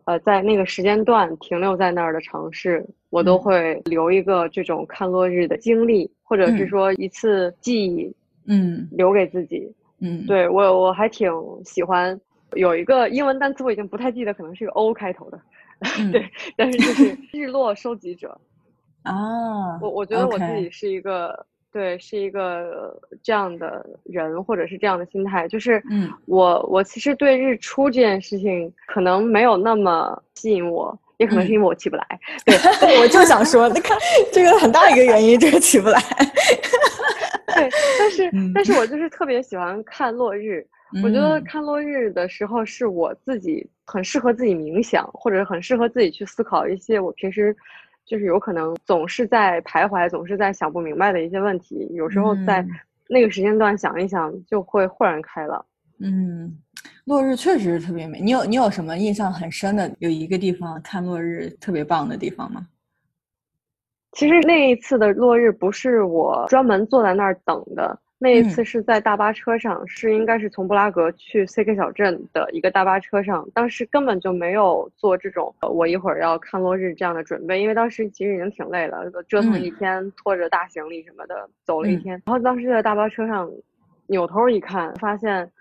[0.03, 8.13] 呃，在那个时间段停留在那儿的城市，我都会留一个这种看落日的经历，或者是说一次记忆。
[8.45, 9.73] 嗯，留给自己。
[9.99, 11.31] 嗯，对我我还挺
[11.63, 12.19] 喜欢
[12.55, 15.39] 有一个英文单词，我已经不太记得，可能是个 O 开头的。
[16.11, 18.37] 对，但是就是日落收集者
[19.03, 19.79] 啊。
[19.81, 32.05] 我我觉得我自己是一个对，是一个这样的人，或者是这样的心态，就是嗯，我我其实对日出这件事情可能没有那么吸引我，也可能是因为我起不来。
[32.45, 33.97] 对，我就想说，你看
[34.33, 36.01] 这个很大一个原因就是起不来。
[37.55, 40.65] 对，但是但是我就是特别喜欢看落日。
[41.01, 47.55] 我觉得看落日的时候是我自己很适合自己冥想，或者很适合自己去思考一些我平时
[48.11, 52.61] 就是有可能总是在徘徊，总是在想不明白的一些问题，有时候在
[53.07, 55.65] 那个时间段想一想，就会豁然开朗。
[55.99, 56.53] 嗯，
[57.05, 58.19] 落日确实是特别美。
[58.19, 59.89] 你有你有什么印象很深的？
[59.99, 62.67] 有一个地方看落日特别棒的地方吗？
[64.11, 73.49] 其实那一次的落日不是我专门坐在那儿等的，那一次是在大巴车上，是应该是从布拉格去 CK 小镇的一个大巴车上。
[73.51, 82.21] 当时根本就没有做这种我一会儿要看落日这样的准备，因为当时其实已经挺累了，折腾一天，拖着大行李什么的走了一天。
[82.23, 83.51] 然后当时在大巴车上，
[84.05, 85.51] 扭头一看，发现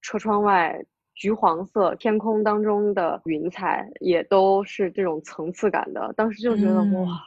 [0.00, 0.84] 车窗外
[1.14, 7.22] 橘黄色天空当中的云彩也都是这种层次感的，当时就觉得哇。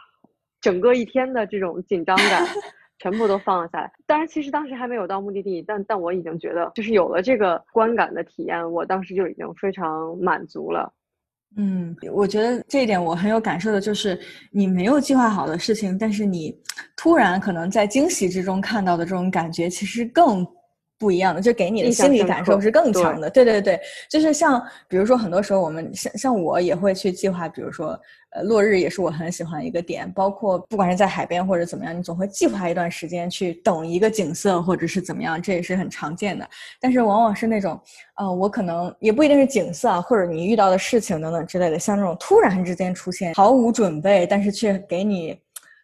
[0.59, 2.43] 整个一天的这种紧张感，
[2.99, 3.91] 全部都放了下来。
[4.05, 10.91] 当然，其实当时还没有到目的地，但但我已经觉得，就是有了这个观感的体验，我当时就已经非常满足了。
[11.57, 14.19] 嗯，我觉得这一点我很有感受的，就是
[14.51, 16.53] 你没有计划好的事情，但是你
[16.97, 20.45] 突然可能在惊喜之中看到的这种感觉，其实更。
[20.97, 23.29] 不一样的，就给你的心理感受是更强的。
[23.29, 23.79] 对对对，
[24.09, 27.99] 就是像比如说，很多时候我们像像我也会去计划，比如说，
[28.31, 30.09] 呃，落日也是我很喜欢一个点。
[30.13, 36.47] 包括不管是在海边或者怎么样，你总会计划一段时间去等一个景色或者是怎么样，这也是很常见的。
[36.79, 37.77] 但是往往是那种，
[38.15, 45.37] 呃，我可能也不一定是景色啊，或者你遇到的事情等等之类的，像这种突然之间出现，毫无准备，但是却给你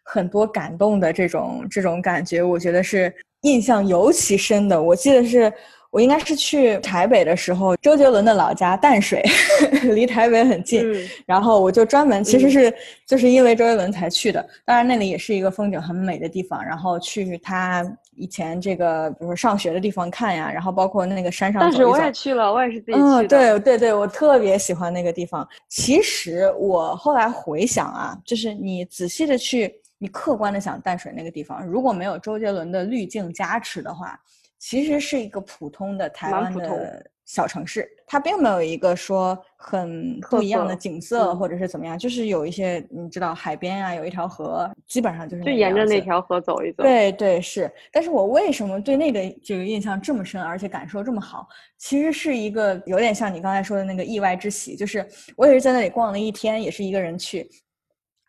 [0.04, 3.14] 很多感动的这种这种感觉，我觉得是。
[3.42, 5.52] 印象尤其深的，我记得是
[5.90, 9.22] 我应该是去台北的时候，周杰伦的老家淡水，
[9.94, 10.82] 离台北很近，
[11.26, 12.72] 然后我就专门其实是
[13.06, 14.44] 就是因为周杰伦才去的。
[14.64, 17.84] 当然那里也是一个风景很美的地方，然后去他
[18.16, 21.60] 以前这个比如说上学的地方看呀，然后包括那个山上。
[21.60, 23.04] 但是我也去了，我也是自己去的。
[23.04, 25.46] 嗯，对对对，我特别喜欢那个地方。
[25.68, 29.81] 其实我后来回想啊，就是你仔细的去。
[30.02, 34.18] 你客观的想，淡水那个地方如果没有周杰伦的滤镜加持的话，
[34.58, 46.82] 其实是一个普通的台湾的小城市，它并没有一个说很不一样的景色或者是怎么样，就是有一些你知道海边啊，有一条河，基本上就是就沿着那条河走一走。
[46.82, 51.46] 对对是，但是我为什么对那个这个印象这么深，而且感受这么好？
[51.78, 57.48] 其实是一个有点像你刚才说的那个意外之喜，就是我也是在那里逛了一天，也是一个人去。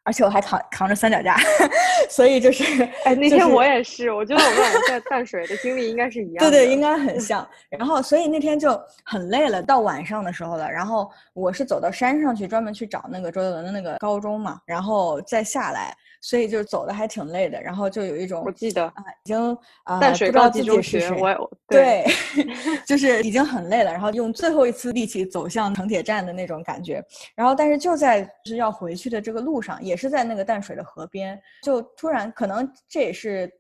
[0.04, 1.38] 而且我还扛扛着三脚架，
[2.10, 6.52] 所以就是，哎， 那天我也是，我觉得我们俩在淡水的经历应该是一样的。
[6.52, 7.48] 对对，应该很像。
[7.70, 10.70] 然后，所以那天就很累了，到晚上的时候了。
[10.70, 15.96] 然后我是走到山上去，专门去找那个周杰伦的那个高中嘛，然后再下来。
[16.24, 22.06] 所以就走的还挺累的，然后就有一种我记得啊，已经啊淡水高级中学，我对，
[22.88, 27.04] 就是已经很累了，然后用最后一次力气走向城铁站的那种感觉。
[27.36, 33.52] 然后但是就在是要回去的这个路上，也是在那个淡水的河边，就突然可能这也是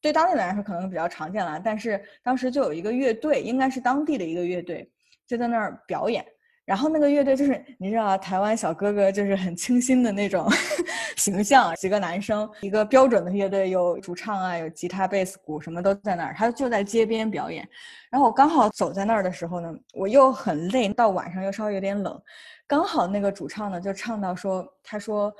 [0.00, 4.90] 对当地人来说可能比较常见了，但是当时就有一个乐队，应该是当地的一个乐队，
[5.24, 6.26] 就在那儿表演。
[6.68, 10.46] 然后那个乐队就是你知道台湾小哥哥就是很清新的那种
[11.16, 16.34] 形象，几个男生，一个标准的乐队，有主唱啊，有吉他、贝斯、鼓，什么都在那儿。
[16.36, 17.66] 他就在街边表演。
[18.10, 22.22] 然后我刚好走在那儿的时候呢，我又很累，到晚上又稍微有点冷，
[22.66, 25.32] 刚好那个主唱呢就唱到说，他说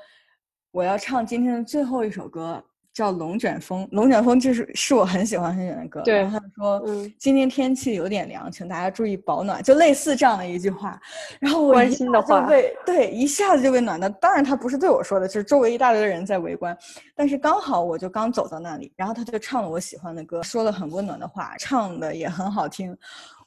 [0.71, 2.63] 我要唱今天的最后一首歌。
[2.99, 6.01] 叫龙卷风，龙卷风就是是我很喜欢很喜欢的歌。
[6.01, 10.99] 对，然后他说，嗯，今天天气有点凉，请大家注意保暖，就类似这样的一句话。
[11.39, 14.09] 然后我一下就被对一下子就被暖的。
[14.09, 16.77] 当然他不是对我说的，就是周围一大堆的人在围观。
[17.15, 22.93] 但是刚好我就刚走到那里，然后他就唱了我喜欢的歌，说了很温暖的话，唱的也很好听。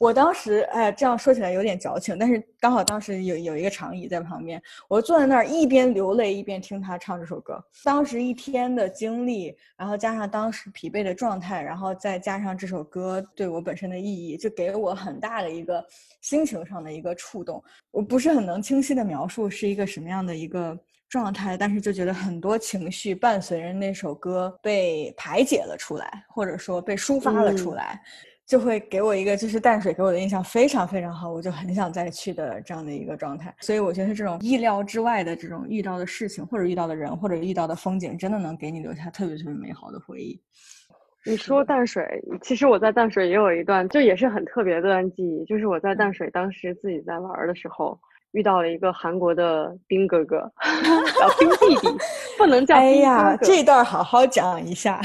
[0.02, 7.64] 我当时哎，这样说起来有点矫情，但是刚好当时有有一个长椅在旁边，我坐在那儿一边流泪一边听他唱这首歌。
[7.84, 15.86] 当时一天的经历，然后加上当时疲惫的状态，然后再加上这首歌对我本身的意义，就给我很大的一个
[16.20, 17.62] 心情上的一个触动。
[17.92, 20.76] 我不是很能清晰的描述是一个什么样的一个
[21.08, 28.02] 状态，但是就觉得很多情绪伴随着那首歌被排解了出来，或者说被抒发了出来。
[28.52, 33.54] 就会给我一个，就是淡水给我的印象非常非常好，我就很想再去的这样的一个状态。
[33.60, 40.38] 所以我觉得这种意料之外的这种遇到的事情，或者遇到的人，或者遇到的风景，真的能给你留下特别特别美好的回忆。
[41.24, 42.04] 你说淡水，
[42.42, 47.98] 其实我在淡水也有一段，就也是很特别的段记忆，就是我在淡水当时自己在玩的时候，
[48.32, 50.40] 遇到了一个韩国的兵哥哥，
[51.18, 51.88] 叫兵弟弟，
[52.36, 52.76] 不能叫。
[52.76, 55.00] 哎呀，这段好好讲一下。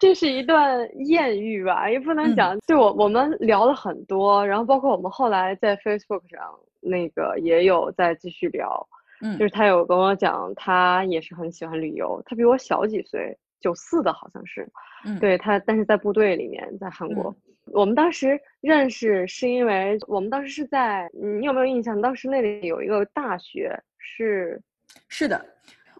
[0.00, 2.58] 这是一段艳遇吧，也不能讲。
[2.66, 6.40] 就我我们聊了很多，然后包括我们后来在 Facebook 上
[6.80, 8.88] 那个也有在继续聊。
[9.22, 14.66] 嗯，就是他有跟我讲，他也是很喜欢旅游，他比我小几岁，九四的好像是，
[15.04, 17.36] 嗯，对他，但是在部队里面，在韩国。
[17.66, 22.00] 我们当时认识是因为我们当时是在，你有没有印象？
[22.00, 24.58] 当时那里有一个大学是，
[25.08, 25.44] 是的，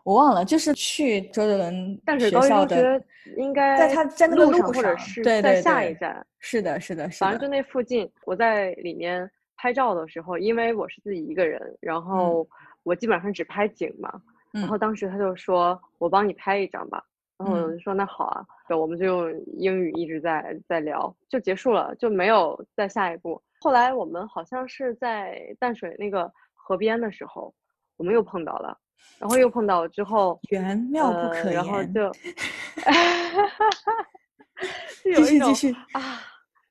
[0.04, 3.04] 我忘了，就是去周杰伦淡水高级中学，
[3.36, 6.26] 应该在他在那个路上，或者是在下一站。
[6.38, 7.26] 是的，是的，是的。
[7.26, 12.46] 反正就那附近，我在里面拍照的时候，因为我是自己一个人，然后
[12.82, 14.10] 我基本上只拍景嘛，
[14.52, 17.04] 然后当时他就说：“我帮你拍一张吧。”
[17.38, 23.40] 然后我就说那好啊，对，我们就用英语一直在在聊，就结束了，就没有再下一步。
[23.60, 27.54] 后来我们好像是在淡水那个河边的时候，
[27.96, 28.76] 我们又碰到了，
[29.18, 32.10] 然后又碰到了之后，缘妙不可言，然后就，
[35.02, 36.22] 继续继续啊，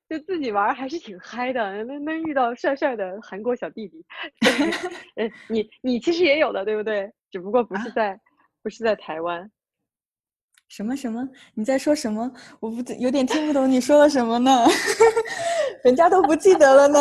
[0.09, 4.03] 就自己玩还是挺嗨的，能能遇到帅帅的韩国小弟弟，
[5.15, 7.11] 呃，你你其实也有的对不对？
[7.31, 8.19] 只不过不是在
[8.63, 9.49] 不是在台湾。
[10.67, 11.27] 什么什么？
[11.55, 12.31] 你在说什么？
[12.59, 14.65] 我不有点听不懂你说了什么呢？
[15.83, 16.99] 人家都不记得了呢。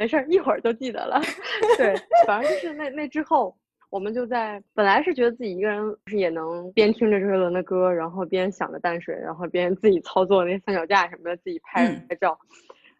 [0.00, 1.20] 没事儿，一会儿就记得了。
[1.76, 1.94] 对，
[2.26, 3.54] 反正就是那那之后，
[3.90, 12.38] 我们就在本来是觉得自己一个人是也能边听着周杰伦的歌，然后边想着淡水，然后边自己操作那三脚架什么的，自己拍拍照。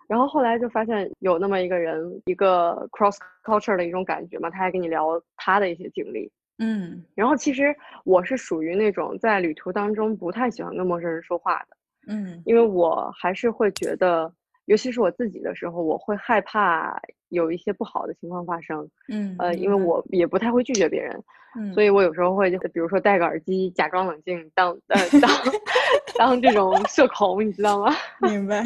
[0.06, 6.30] 然后后来就发现有那么一个人，一个 cross culture 的一种感觉嘛，他还跟你聊他的一些经历。
[6.58, 7.74] 嗯，然后其实
[8.04, 11.76] 我是属于那种在旅途当中不太喜欢跟陌生人说话的，
[12.08, 14.30] 嗯，因为我还是会觉得，
[14.70, 16.96] 尤其是我自己的时候，我会害怕
[17.30, 21.20] 有一些不好的情况发生，嗯，呃，因为我也不太会拒绝别人，
[21.58, 25.30] 嗯，所以我有时候会就比如说戴个耳机，假装冷静，当呃当
[26.16, 27.92] 当这种社恐，你知道吗？
[28.22, 28.62] 明白。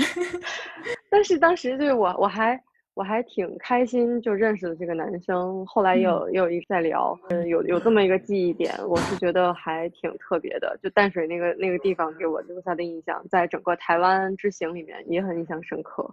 [1.09, 2.63] 但是当时对我我还。
[2.95, 5.67] 我还挺开心，就认识了这个男生。
[5.67, 10.79] 后来也有也有一在聊，嗯，有有这么一个记忆点，我是觉得还挺特别的。
[10.81, 16.09] 就淡水那个那个地方给我留下的印象，在整个台湾之行里面也很印象深刻。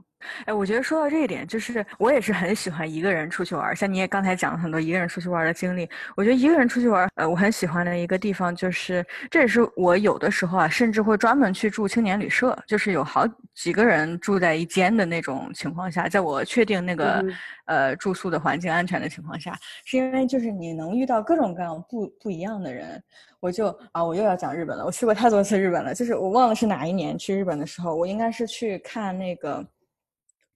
[0.46, 3.76] 哎，我觉得说到这一点，就是我也是很喜欢一个人出去玩。
[3.76, 13.24] 像你也刚才讲了很多一个人出去玩的经历，我觉得一个人出去玩，呃，我很喜欢的一个地方就是，这也是我有的时候啊，甚至会专门去住青年旅社，就是有好
[13.54, 16.71] 几个人住在一间的那种情况下，在我确定。
[16.72, 17.24] 定那个
[17.66, 19.54] 呃住宿的环境安全的情况下，
[19.86, 23.02] 是因为就是你能遇到各种各样不不一样的人。
[23.42, 24.86] 我就啊，我又要讲日本了。
[24.86, 29.66] 我去过太多次日本了，就是我忘了是哪一年去日本的时候，我应该是去看那个。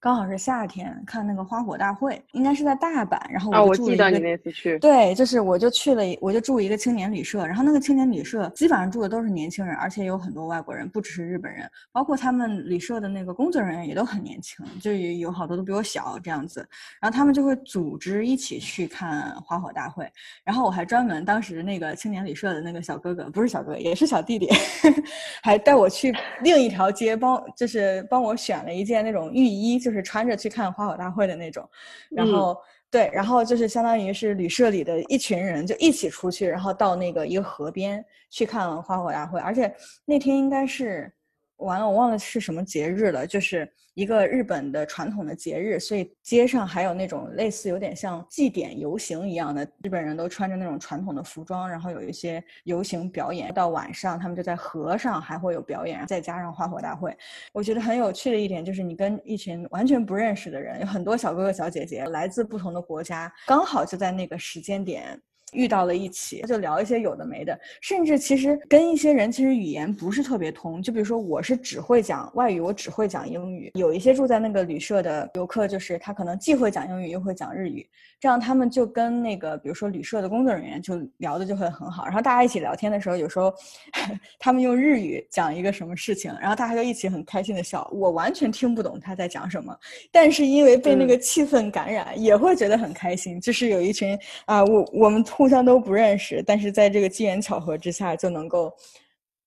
[0.06, 3.18] 刚好是夏天，看那个花火大会，应该是在大阪。
[3.28, 7.44] 然后我记得你那次去，对，就是我就去了，我就住一个青年旅社。
[7.44, 16.60] 然后那个青年旅社基本上住的都是年轻人，而且有很多外国人，不只是日本人，包括他们旅社的那个工作人员也都很年轻，就有好多都比我小这样子。
[17.00, 20.08] 然后他们就会组织一起去看花火大会。
[20.44, 24.48] 然后我还专门当时那个青年旅社的那个小哥哥，不是小哥哥，也是小弟弟，
[25.42, 29.95] 还带我去另一条街帮，就是帮我选了一件那种浴衣，就是。
[29.96, 31.68] 是穿着去看花火大会的那种，
[32.10, 32.56] 然后
[32.90, 39.74] 对，然后就是相当于是旅社里的一群人就一起出去，然后到那个一个河边去看花火大会，而且
[40.04, 41.12] 那天应该是。
[41.58, 53.52] 完了，我忘了是什么节日了，就是一个日本的传统的节日，所以街上还有那种类似有点像祭典游行一样的，日本人都穿着那种传统的服装，然后有一些游行表演。
[53.54, 57.16] 到晚上，他们就在河上还会有表演，再加上花火大会。
[57.52, 65.18] 我觉得很有趣的一点就是，你跟一群完全不认识的人，有很多小哥哥小姐姐，来自不同的国家，刚好就在那个时间点。
[65.52, 70.82] 遇到了一起，就聊一些有的没的，甚至其实跟一些人其实语言不是特别通。
[70.82, 73.70] 就比如说，我是只会讲外语，我只会讲英语。
[73.74, 77.88] 有一些住在那个旅社的游客，就是他可能既会讲英语又会讲日语，
[78.18, 82.04] 这样他们就跟那个比如说旅社的工作人员就聊的就会很好。
[82.04, 83.52] 然后大家一起聊天的时候，有时候
[84.40, 87.88] 他们用日语讲一个什么事情，然后大家就一起很开心的笑。
[87.92, 89.76] 我完全听不懂他在讲什么，
[90.10, 93.40] 但是因为被那个气氛感染，也会觉得很开心。
[93.40, 95.24] 就是有一群啊，我我们。
[95.36, 98.72] 互相都不认识，但是在这个机缘巧合之下就能够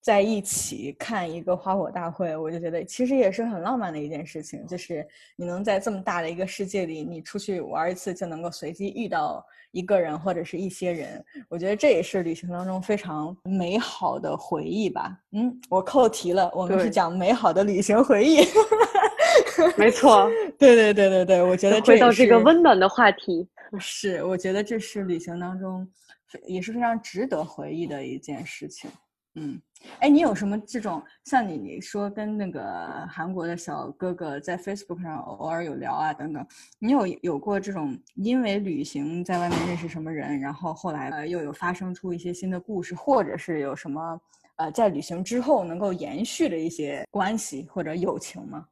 [0.02, 4.66] 在一起看一个花火大会，我就觉得其实也是很浪漫的一件事情。
[4.66, 15.20] 就是你能在这么大的一个世界里，你出去玩一次就能够随机遇到一个人或者是一些人，我觉得这也是旅行当中非常美好的回忆吧。
[15.32, 18.40] 嗯，我扣题了，我们是讲美好的旅行回忆。
[19.78, 23.46] 没错，对对对对对，我觉得回到这个温暖的话题。
[23.78, 25.86] 是，我觉得这是旅行当中
[26.46, 28.90] 也是非常值得回忆的一件事情。
[29.42, 29.62] 嗯，
[30.00, 36.46] 哎，你有什么这种像你你说跟那个韩国的小哥哥在 Facebook 上偶尔有聊啊等等，
[36.78, 44.22] 你有有过这种因为旅行在外面认识什么人，然后后来呃又有发生出一些新的故事，或者是有什么
[44.58, 48.68] 呃在旅行之后能够延续的一些关系或者友情吗？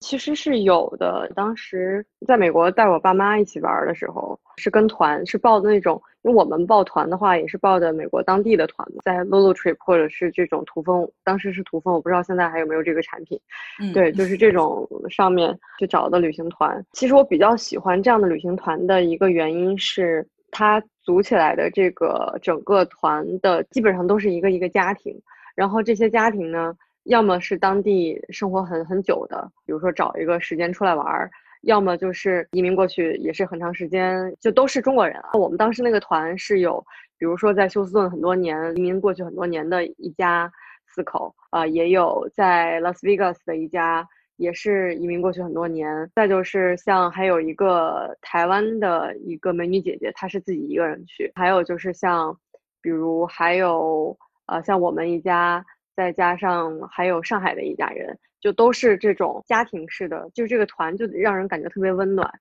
[0.00, 1.30] 其实是有的。
[1.34, 6.00] 当时在美国带我爸妈一起玩的时候，是跟团，是报的那种。
[6.22, 13.40] 因为我们报团的话，也是报的美国当地的团，在 Lulu Trip 或者是这种途风，当时是途风，我不知道现在还有没有这个产品。
[13.80, 16.84] 嗯，对，就是这种上面去找的旅行团。
[16.92, 25.16] 其实我比较喜欢这样的旅行团的一个原因是，它组起来的这个整个团的基本上都是一个一个家庭，
[25.54, 26.74] 然后这些家庭呢。
[27.08, 31.26] 要么是当地生活很很久的，比如说找一个时间出来玩儿；
[31.62, 35.30] 要么就是移民过去也是很长时间，就都是中国人啊。
[35.32, 36.84] 我们当时那个团是有，
[37.16, 40.52] 比如说在休斯顿很多年移民过去很多年的一家
[40.86, 44.06] 四口啊，也有在拉斯维加斯的一家
[44.36, 46.10] 也是移民过去很多年。
[46.14, 51.32] 再就是像还有一个台湾的一个美女姐姐，她是自己一个人去。
[51.36, 52.38] 还有就是像，
[52.82, 55.64] 比如还有呃像我们一家。
[55.98, 62.32] 再加上还有上海的一家人，就都是这种家庭式的，就这个团就让人感觉特别温暖。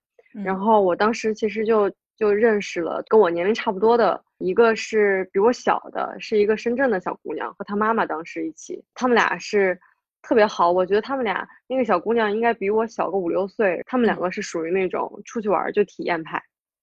[0.45, 9.79] 然后我当时其实就就认识了跟我年龄差不多的，一个是比我小的，是一个深圳的小姑娘和她妈妈当时一起，他们俩是
[10.21, 10.71] 特别好。
[10.71, 16.39] 我觉得他们俩那个小姑娘应该比我小个五六岁，他们两个是属于那种出去玩就体验派，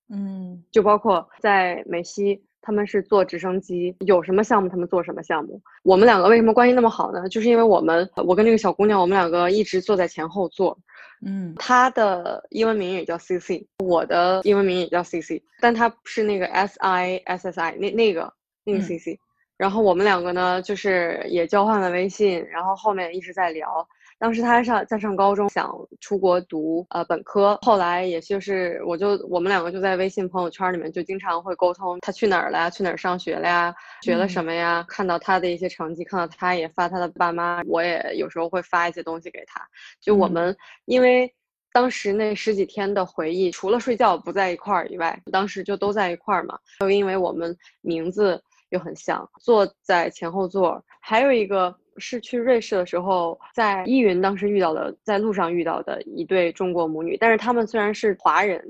[0.09, 2.43] 嗯，就包括在美西。
[2.65, 5.61] 他们是坐直升机，有什么项目他们做什么项目。
[5.83, 7.29] 我们两个为什么关系那么好呢？
[7.29, 10.79] 就是因为我们，我跟那个小姑娘，我们两个一直坐在前后座。
[11.27, 18.33] 嗯，她的英文名也叫 C C，我的英文名也叫 C C，但她是那个 S I S S I 那那个
[18.65, 19.21] 那个 C C。
[19.59, 23.87] 然后我们两个呢，就是也交换了微信，然后后面一直在聊。
[24.25, 25.71] 当时他上在上高中，想
[26.01, 32.71] 出国读呃本科，后来也就是我就我们两个就在微信朋友圈里面就经常会沟通，他去哪儿了呀？
[32.71, 33.75] 去哪儿上学了呀？
[34.01, 34.83] 学了什么呀？
[34.89, 39.61] 看到他的一些成绩，看到他也发他的爸妈，我也有时候会发一些东西给他。
[40.01, 40.57] 就我们
[40.87, 41.31] 因为
[41.71, 46.59] 当时那十几天的回忆，除了睡觉不在一块儿以外，当时就都在一块儿嘛。
[46.81, 48.43] 就因为我们名字
[48.75, 51.75] 又很像，坐在前后座，还有一个。
[51.97, 58.61] 是去瑞士的时候，在依云当时遇到的，在路上遇到的一对中国母女，但是他们虽然是华人，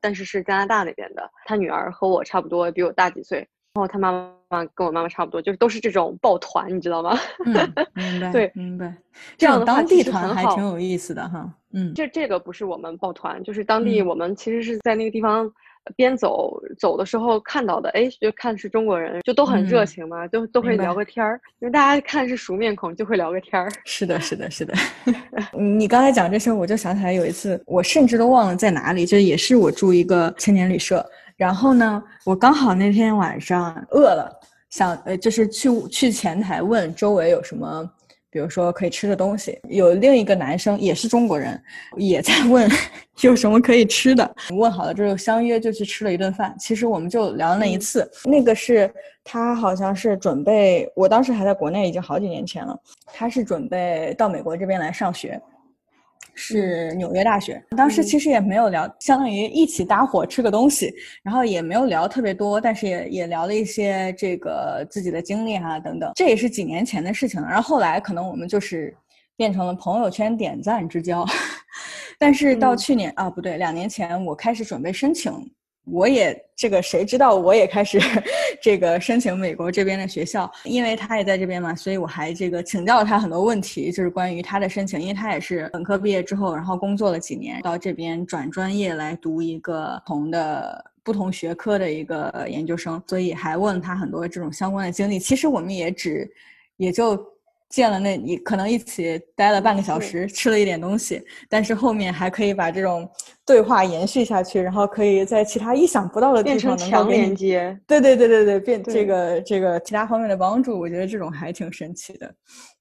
[0.00, 1.30] 但是是加拿大那边的。
[1.44, 3.38] 他女儿和我差不多，比我大几岁，
[3.74, 4.10] 然后他妈
[4.48, 7.16] 妈跟我妈妈差不多，就是都是这种抱团，你知道吗？
[7.46, 7.52] 嗯，
[7.94, 8.32] 明白。
[8.32, 8.92] 对，明白。
[9.38, 11.48] 这样的当地团还挺有意思的哈。
[11.72, 15.48] 嗯，这这个不是我们抱团，就是当地我们其实是在那个地方。
[15.96, 21.40] 边走走的时候看到的，哎，就看是中国人，就都很热情嘛，就都会聊个天儿。
[21.58, 23.68] 因为大家看是熟面孔，就会聊个天儿。
[23.84, 24.74] 是的，是的，是的。
[25.58, 31.04] 你刚才讲这事儿，我就想起来有一次，我甚至都忘了在哪里，就也是我住一个青年旅社，
[31.36, 34.30] 然后呢，我刚好那天晚上饿了，
[34.70, 37.90] 想呃，就是去去前台问周围有什么。
[38.32, 41.62] 比如说可以吃的东西，有另一个男生也是中国人，
[41.98, 42.66] 也在问
[43.20, 44.34] 有什么可以吃的。
[44.54, 46.56] 问好了之后相约就去吃了一顿饭。
[46.58, 48.90] 其实我们就聊了那一次，那个是
[49.22, 52.74] 他好像是准备，我当时还在国内，已经好几年前了。
[53.06, 55.38] 他是准备到美国这边来上学。
[56.34, 67.46] 是纽约大学，当时其实也没有聊，相当于一起搭伙吃个东西，然后也没有聊特别多，但是也也聊了一些这个自己的经历啊等等，这也是几年前的事情了。
[67.46, 68.96] 然后后来可能我们就是
[69.36, 71.26] 变成了朋友圈点赞之交，
[72.18, 75.32] 但是到去年啊不对，两年前我开始准备申请。
[75.84, 77.34] 我也这个谁知道？
[77.34, 77.98] 我也开始
[78.62, 95.18] 这个申请美国这边的学校，因为他也在这边嘛，所以我还这个请教了他很多问题，就是关于他的申请，因为他也是本科毕业之后，然后工作了几年，到这边转专业来读一个同的不同学科的一个研究生，所以还问他很多这种相关的经历。
[95.18, 96.30] 其实我们也只
[96.76, 97.31] 也就。
[97.72, 103.10] 见了那，你可能一起待了半个小时，吃了一点东西，但是后面还可以把这种
[103.46, 107.76] 对话延续下去，然后可以在其他意想不到的地方能够连接。
[107.86, 112.34] 对对对对对，变这个这个其他方面的帮助，我觉得这种还挺神奇的。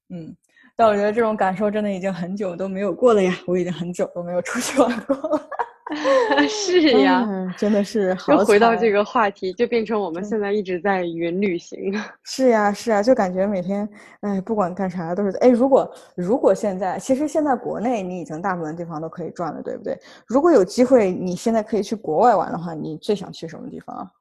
[0.10, 0.36] 嗯，
[0.76, 5.50] 但我觉得这种感受真的已经很久都没有过了呀，我已经很久都没有出去玩过了。
[6.48, 7.28] 是呀，
[7.58, 8.16] 真的是。
[8.28, 11.94] 又回到这个话题，就变成我们现在一直在云旅行。
[12.24, 13.88] 是呀，是呀，就感觉每天，
[14.22, 15.32] 哎，不管干啥都是。
[15.38, 19.98] 哎，如果如果现在，其实现在国内你已经大部分地方都可以转了，对不对？
[20.26, 24.12] 如果有机会，你现在可以去国外玩的话，你最想去什么地方啊？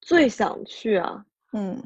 [0.00, 1.82] 最想去啊，嗯，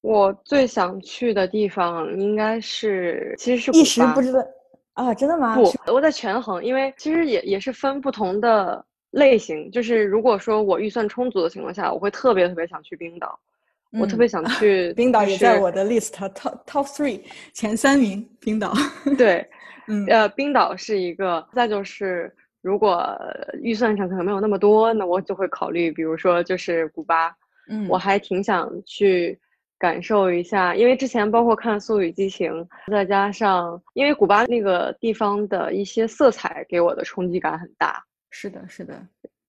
[0.00, 4.40] 我最想去的地方应该是，其实是一时不知道
[4.94, 5.56] 啊，真的吗？
[5.56, 9.70] 不，我在权衡，因为其实也也是分不同的类型。
[9.70, 13.38] 就是如果说我预算充足的情况下，我会特别特别想去冰岛，
[14.00, 16.32] 我特别想去冰岛，也在我的 list top
[16.64, 17.20] top three
[17.52, 18.26] 前三名。
[18.40, 18.72] 冰岛，
[19.18, 19.46] 对，
[19.88, 21.46] 嗯，呃，冰岛是一个。
[21.52, 22.32] 再就是，
[22.62, 23.18] 如果
[23.62, 27.34] 预算上可能没有那么多，那我就会考虑，比如说就是古巴。
[27.66, 29.40] 嗯，我还挺想去
[29.84, 32.50] 感受一下，因为之前包括看《速度与激情》，
[32.90, 38.02] 再加上因为古巴那个地方的一些色彩给我的冲击感很大。
[38.30, 38.94] 是的，是的，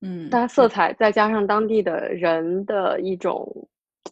[0.02, 3.48] 嗯，但色彩再加上当地的人的一种。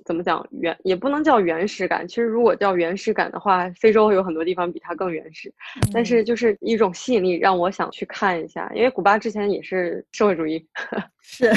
[0.05, 5.53] 怎么讲原也不能叫原始感，其实如果叫原始感的话，非洲有很多地方比它更原始。
[5.93, 10.65] 但是就是一种吸引力让我想去看一下，因为古巴之前也是社会主义。
[11.25, 11.49] 是，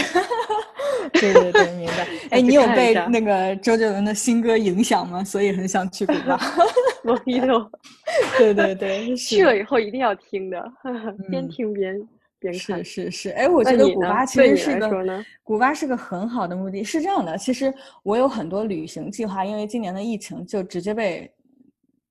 [1.12, 2.06] 对对对，明白。
[2.30, 5.24] 哎，你有被那个周杰伦的新歌影响吗？
[5.24, 6.38] 所以很想去古巴。
[7.02, 7.68] 我一头。
[8.38, 10.64] 对对对，去了以后一定要听的，
[11.28, 11.96] 边听边。
[12.52, 16.82] 是是是，哎，我觉得古巴其实是个古巴是个很好的目的。
[16.84, 17.72] 是这样的，其实
[18.02, 21.32] 我有很多旅行计划，因为今年的疫情就直接被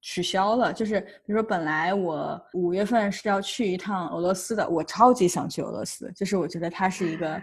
[0.02, 0.74] 取消了。
[0.74, 7.42] 就是比如说，本来我五月份是要去一趟俄罗斯的，我超级想去俄罗斯，就是我觉得它是一个。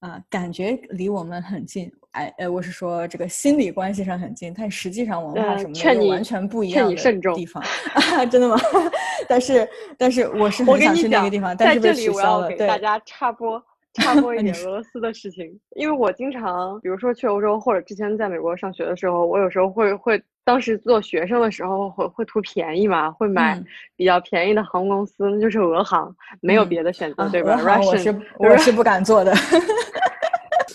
[0.00, 7.62] 啊，感觉离我们很近，哎，呃，我是说这个心理关系上很近，但实际上文化什么的完全不一样的地方
[7.94, 8.56] 啊， 真的吗？
[9.28, 12.48] 但是，但是我是很想去那个地方，但是被取消了。
[12.48, 13.62] 给大家插播
[13.94, 20.22] 插播 一点俄罗斯的事情，因为我经常，比如说去欧洲或者之前在美国上学的时候，我有时候会会。
[20.46, 23.58] 当时做学生的时候会会图便宜嘛，会买
[23.96, 27.58] 比较便宜的航空公司，那就是俄航，没有别的选择，对吧？
[27.80, 29.32] 我是我是不敢做的。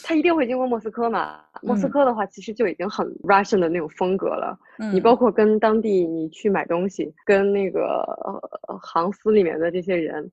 [0.04, 1.40] 他一定会经过莫斯科嘛？
[1.62, 4.58] 莫斯科的话，其实就已经很 Russian 的那种风格了。
[4.94, 8.06] 你包括跟当地你去买东西，跟那个
[8.82, 10.30] 航司里面的这些人，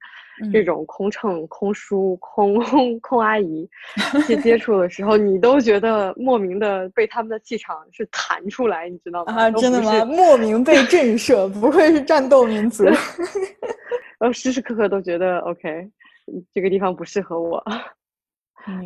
[0.52, 2.62] 这种空乘、空叔、空
[3.00, 3.68] 空阿姨
[4.26, 9.32] 去接触的时候，你都觉得莫名的被他们的气场是弹出来，你知道吗？
[9.34, 10.04] 啊，真的吗？
[10.04, 12.84] 莫名被震慑，不愧是战斗民族。
[14.18, 15.90] 然后时时刻刻都觉得 OK，
[16.54, 17.62] 这个地方不适合我。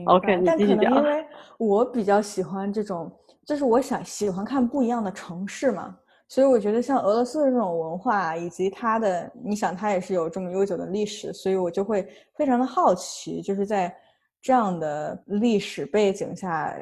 [0.07, 1.27] OK，但可能因为
[1.59, 3.11] 我比较喜欢这种，
[3.45, 5.97] 就是我想喜欢看不一样的城市嘛，
[6.29, 13.95] 所以我觉得像俄罗斯的这种文化以及它的，你想它也是有这么悠久的历史，所以我就会非常的好奇，就是在
[14.43, 16.75] 这样的历史背景下。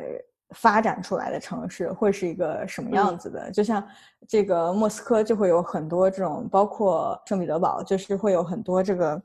[0.54, 3.50] 发展出来的城市会是一个什么样子的？
[3.50, 3.86] 就像
[4.26, 9.22] 这个莫斯科就会有很多这种，包括圣彼得堡，就是会有很多这个，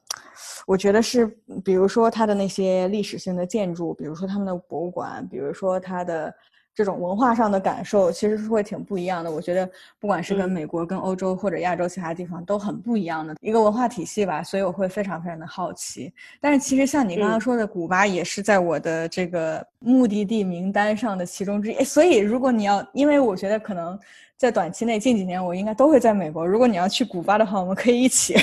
[0.65, 1.25] 我觉得是，
[1.63, 6.33] 比如说它的那些历史性的建筑，比如说他们的博物馆，比如说它的。
[6.75, 9.29] 这种文化上的感受其实是会挺不一样的。
[9.29, 9.69] 我觉得
[9.99, 16.11] 不管是跟美国、跟欧洲或者亚洲其他地方都很不一样的一个文化体系吧，所以我会非常非常的好奇。
[16.41, 21.83] 但是其实像你刚刚说的，古巴也是在我的这个目的地名单上的其中之一。
[21.83, 23.95] 所以如果你要，因为我觉得可能
[24.35, 26.43] 在短期内近几年我应该都会在美国。
[26.43, 28.33] 如果你要去古巴的话，我们可以一起。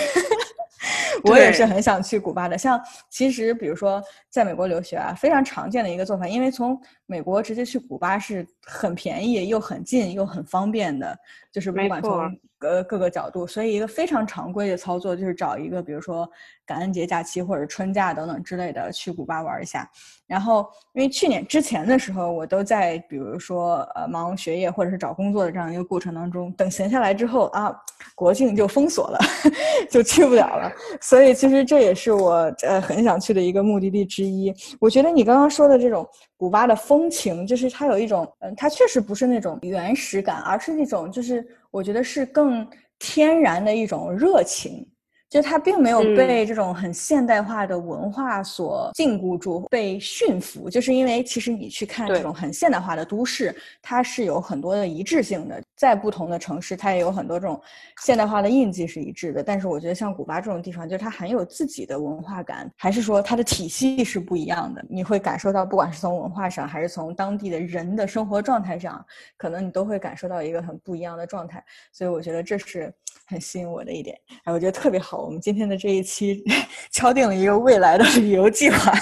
[1.30, 2.56] 我也是很想去古巴的。
[2.56, 11.18] 像其实，比如说在美国留学啊，非常常见的一个做法，因为从美国直接去古巴是很便宜又很近又很方便的，
[11.50, 16.30] 就是不管从呃各个角度，所以一个非常常规的操作就是找一个，比如说
[16.70, 19.90] 感恩节假期或者春假等等之类的去古巴玩一下。
[20.24, 27.74] 然后，因为去年之前的时候，我都在比如说呃忙学业或者是找工作的这样一个过程当中，等闲下来之后啊，
[28.14, 29.18] 国境就封锁了，
[29.90, 30.70] 就去不了了。
[31.00, 34.54] 所以其实这也是我呃很想去的一个目的地之一。
[34.78, 42.64] 我觉得你刚刚说的这种古巴的风情，就是它有一种嗯，它确实不是那种原始感，而是那种就是我觉得是更
[43.00, 44.86] 天然的一种热情。
[45.30, 57.60] 就它并没有被这种很现代化的文化所禁锢住、被驯服，就是因为其实你去看这种很现代化的都市，它是有很多的一致性的，在不同的城市，它也有很多这种
[58.02, 59.40] 现代化的印记是一致的。
[59.40, 64.84] 但是我觉得像古巴这种地方，就是它很有自己的文化感，还是说它的体系是不一样的。
[64.90, 69.06] 你会感受到，不管是从文化上，还是从当地的人的生活状态上，
[69.36, 71.64] 可能你都会感受到一个很不一样的状态。
[71.92, 72.92] 所以我觉得这是。
[73.30, 75.22] 很吸引我的一点，哎，我觉得特别好。
[75.22, 76.42] 我们今天的这一期
[76.90, 78.92] 敲定了一个未来的旅游计划，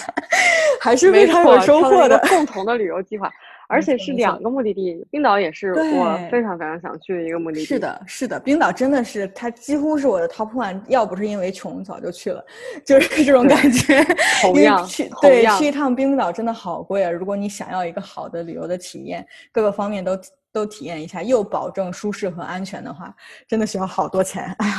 [0.83, 3.33] 还是非常有收获的共同的旅游计划，
[3.69, 5.03] 而且是两个目的地。
[5.11, 7.65] 冰岛也是我非常非常想去的一个目的地。
[7.65, 10.79] 是的，是的，冰岛真的是它几乎是我的 top one。
[10.89, 12.45] 要不是因为穷，早就去了，
[12.85, 14.05] 就是 这种感觉。
[14.43, 17.11] 同样，去对去一趟冰岛真的好贵啊！
[17.11, 20.19] 如果你想要一个好的旅游的体验，各个方面都。
[20.59, 23.15] 都体验一下，又保证舒适和安全的话，
[23.47, 24.43] 真的需要好多钱。
[24.59, 24.75] 哎呀，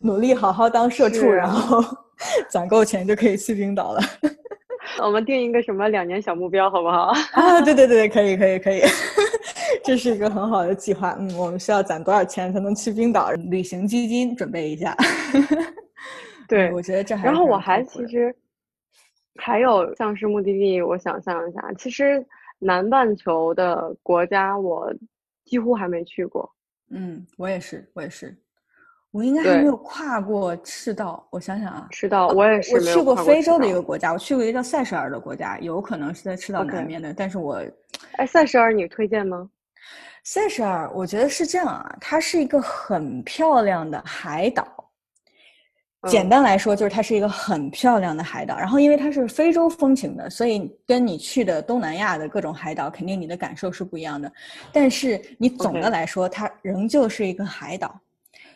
[0.00, 1.82] 努力好好当社畜，然后
[2.48, 4.00] 攒够钱就可以去冰岛了。
[5.02, 7.12] 我们定一个什么两年小目标，好不好？
[7.34, 8.82] 啊，对对对，可以可以可以，
[9.82, 11.16] 这是一个很好的计划。
[11.18, 13.32] 嗯，我们需要攒多少钱才能去冰岛？
[13.50, 14.96] 旅行基金准备一下。
[16.46, 17.26] 对，我觉得这还。
[17.26, 18.34] 然后我还其实
[19.34, 22.24] 还有像是目的地，我想象一下，其实
[22.60, 24.90] 南半球的国家我
[25.46, 26.52] 几乎还没去过。
[26.90, 28.36] 嗯，我也是，我也是。
[29.12, 32.74] 我应该还没有跨过赤道，我想想啊，赤道我也是。
[32.74, 37.62] 我去过非洲的一个国家，我去过一个叫塞舌尔的国家，有可能是在赤道南面的，但是我，
[38.18, 39.48] 哎，塞舌尔你推荐吗？
[40.22, 44.75] 塞舌尔，我觉得是这样啊，它是一个很漂亮的海岛。
[46.08, 48.56] 简单来说，就是它是一个很漂亮的海岛。
[48.56, 54.30] 然后，因为它是非洲风情的，所以跟你去的东南亚的各种海岛，肯定你的感受是不一样的。
[54.72, 57.98] 但是你总的来说，它仍旧是一个海岛。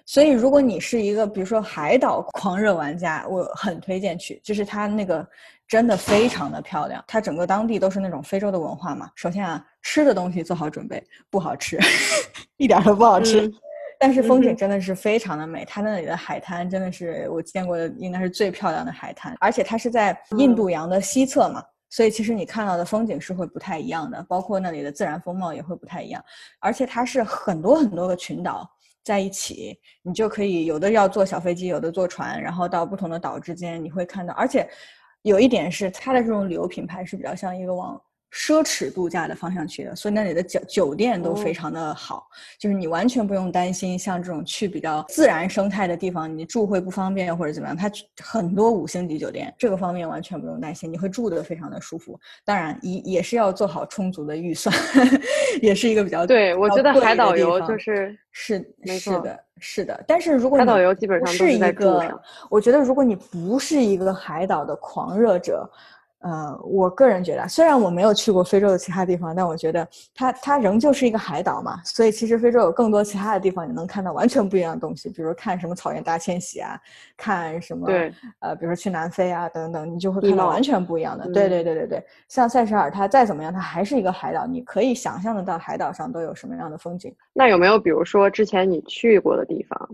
[0.07, 4.41] 所以，如果你是一个比如说海岛狂热玩家，我很推荐去。
[4.45, 5.26] 就是它那个
[5.66, 9.11] 真的非常的漂亮，它整个当地都是那种非洲的文化嘛。
[9.14, 11.78] 首先啊，吃的东西做好准备，不好吃，
[12.59, 13.51] 一点都不好吃。
[14.01, 19.37] 但是风景真的是非常的美，它那里的海滩真的是我见过的应该是最漂亮的海滩。
[19.39, 26.25] 而且它是在印度洋的西侧嘛，所以其实你看到的风景是会不太一样的，包括那里的自然风貌也会不太一样。
[26.59, 28.69] 而且它是很多很多个群岛。
[29.03, 34.35] 在一起，你就可以有的要坐小飞机，有的坐船，然后到不同的岛之间，你会看到。
[34.35, 34.69] 而且
[35.23, 38.01] 有一点是，它的这种旅游品牌是比较像一个往。
[38.33, 42.28] 奢侈度假的方向去的，所以那里的酒酒店都非常的好，
[42.59, 47.76] 就是你完全不用担心像这种去比较自然生态的地方，你住会不方便或者怎么样。
[47.76, 47.91] 它
[48.22, 52.18] 很多五星级酒店，这个方面完全不用担心，你会住的非常的舒服。
[52.45, 54.72] 当然，也也是要做好充足的预算，
[55.61, 56.55] 也是一个比较对。
[56.55, 60.05] 我觉得海岛游就是是是的，是的。
[60.07, 65.68] 但是如果海岛游基本上是一个，我觉得如果你不是一个海岛的狂热者。
[66.21, 76.79] 呃，我个人觉得，虽然我没有去过非洲的其他地方，但我觉得它它仍旧是一个海岛嘛，所以其实非洲有更多其他的地方，你能看到完全不一样的东西，比如看什么草原大迁徙啊，
[77.16, 81.25] 看什么对，呃，比如说去南非啊等等，你就会看到完全不一样的。
[81.33, 87.14] 对对对对对，像塞舌尔，它再怎么样，它还是一个海岛，你可以想象得到海岛上都有什么样的风景。
[87.33, 89.89] 那有没有比如说之前你去过的地方，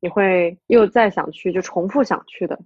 [0.00, 2.58] 你会又再想去，就重复想去的？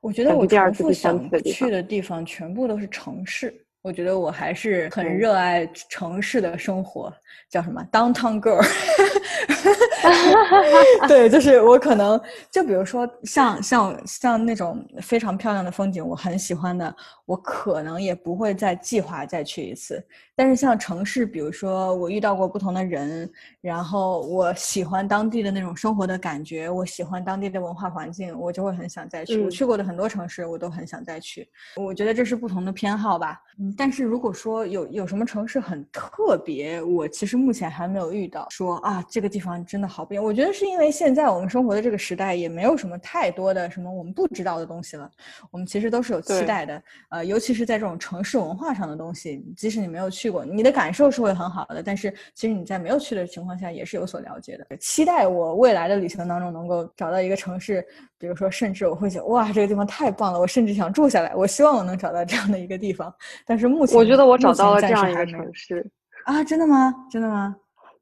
[0.00, 3.54] 我觉得我重复想去的地方全部都是城市。
[3.82, 7.12] 我觉得我还是很热爱城市的生活，
[7.48, 8.60] 叫什么 downtown girl。
[11.08, 12.20] 对，就是我可能
[12.50, 20.02] 就比如说像像像那种非常漂亮的风景，我很喜欢的，我可能也不会再计划再去一次。
[20.36, 29.42] 但是像城市，比如说我遇到过不同的人，然后我喜欢当地的那种生活的感觉，我喜欢当地的文化环境，我就会很想再去。
[29.42, 31.48] 我去过的很多城市，我都很想再去。
[31.76, 33.40] 我觉得这是不同的偏好吧。
[33.58, 40.24] 嗯，但是如果说有有什么城市很特别，我其实目前还没有遇到说啊这个地方真的好不一样。
[40.24, 45.10] 我觉得是因为现在我们生活的这个时代也没有什么太多的什么我们不知道的东西了，
[45.50, 46.82] 我们其实都是有期待的。
[47.10, 50.44] 呃，尤其是在这种城市文化上的东西，即使你没有去过。
[50.44, 54.76] 你的感受是会很好的，但是其实你在没有去的情况下也是有所了解的。
[54.78, 57.84] 期待我未来的旅行当中能够找到一个城市，
[58.18, 61.34] 比如说，甚至我会觉得哇，这个地方太棒了，我甚至想住下来。
[61.34, 63.12] 我希望我能找到这样的一个地方。
[63.46, 65.84] 但是目前我觉得我找到了这样一个城市
[66.24, 66.92] 啊，真的吗？
[67.10, 67.54] 真的吗？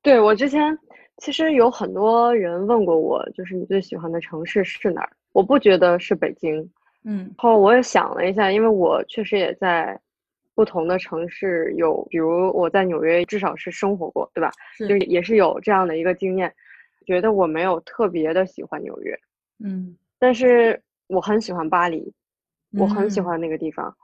[0.02, 0.76] 对我之前
[1.18, 5.10] 其实有很多人问过我，就是你最喜欢的城市是哪儿？
[5.32, 6.70] 我不觉得是北京。
[7.04, 9.98] 嗯，后我也想了一下，因为我确实也在。
[10.54, 14.50] 不同的城市有，比如我在纽约至少是生活过，对吧？
[14.88, 16.52] 就也是有这样的一个经验，
[17.06, 19.16] 觉得我没有特别的喜欢纽约，
[19.62, 22.12] 嗯，但是我很喜欢巴黎，
[22.76, 23.94] 我很喜欢那个地方，嗯，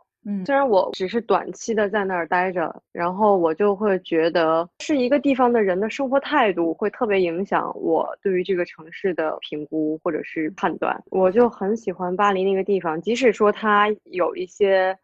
[0.44, 14.96] 虽然我只是短期的在那儿待着，然后我就会觉得是一个地方的人的生活态度会特别影响我对于这个城市的评估或者是判断，我就很喜欢巴黎那个地方，即使说它有一些。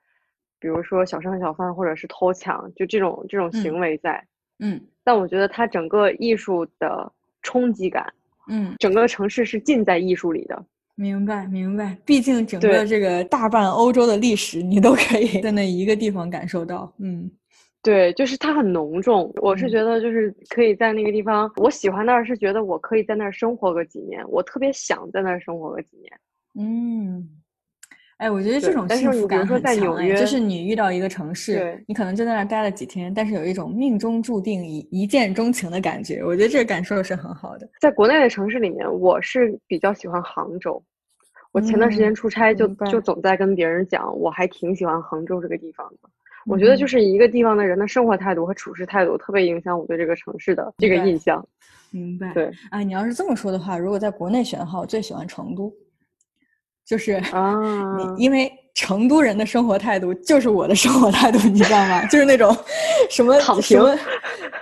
[0.62, 4.22] 比如说小商小贩或者是偷抢，就这种这种行为在，
[4.58, 7.10] 嗯，但我觉得它整个艺术的
[7.40, 8.12] 冲击感，
[8.46, 10.62] 嗯，整个城市是浸在艺术里的。
[11.00, 16.92] 明白明白，毕竟整个这个大半欧洲的历史，你都可以在那一个地方感受到。
[16.98, 17.30] 嗯，
[17.82, 19.32] 对，就是它很浓重。
[19.40, 26.12] 我是觉得就是可以在那个地方，我喜欢那儿是觉得我可以在那儿生活个几年，我特别想在那儿生活个几年。
[26.58, 27.28] 嗯。
[28.18, 37.66] 哎，我觉得这种幸福感很强哎，在纽约就是你遇到一个城市，你可能就在那儿待了几天，但是有一种命中注定一一见钟情的感觉，我觉得这个感受是很好的。
[37.80, 40.82] 在国内的城市里面，我是比较喜欢杭州。
[41.52, 46.08] 我前段时间嗯出差就就总在跟别人讲，我还挺喜欢杭州这个地方的。
[46.46, 51.46] 我觉得就嗯是一个地方的人的生活态度和处事态度，特别影响我对这个城市的这个印象。
[51.90, 52.32] 明白。
[52.32, 55.72] 对啊，你要是这么说的话，如果在国内选的话，我最喜欢成都，
[56.86, 57.54] 就是啊，
[58.16, 62.02] 因为成都人的生活态度就是我的生活态度，你知道吗？
[62.08, 62.56] 就是那种
[63.10, 64.04] 什么躺什么平，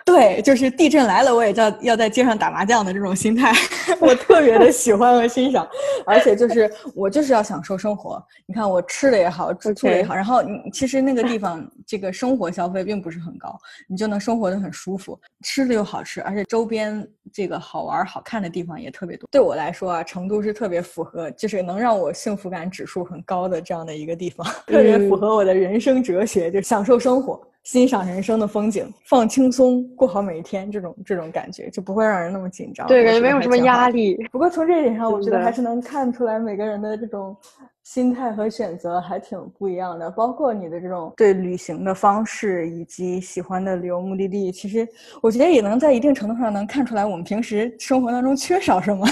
[0.04, 3.52] 对，就是地震来了我也要要在街上打麻将的这种心态，
[4.00, 5.64] 我特别的喜欢和欣赏。
[6.04, 13.56] 而且就是我就是要享受生活，你看我吃的也好，住住的也好，然后你其实那个地方这个生活消费并不是很高，
[13.86, 19.28] 你就能生活的很舒服，吃的又好吃，而且周边这个好玩好看的地方也特别多。
[19.30, 27.40] 对我来说啊，成都是特别符合，就是能让我幸福感指数很高的这样的一个地方， 特别符嗯合我的人生哲学，就享受生活。
[27.64, 32.86] 欣赏人生的风景，放轻松，过好每一天，这种这种感觉就不会让人那么紧张。
[32.86, 33.58] 对，感觉没有什么。
[33.58, 34.16] 压力。
[34.32, 37.36] 不过从这一点上， 我觉得还是能看出来每个人的这种
[37.82, 44.88] 心态和选择还挺不一样的，包括你的这种对旅行的方式以及喜欢的旅游目的地，其实
[45.20, 49.06] 我觉得也能在一定程度上能看出来我们平时生活当中缺少什么，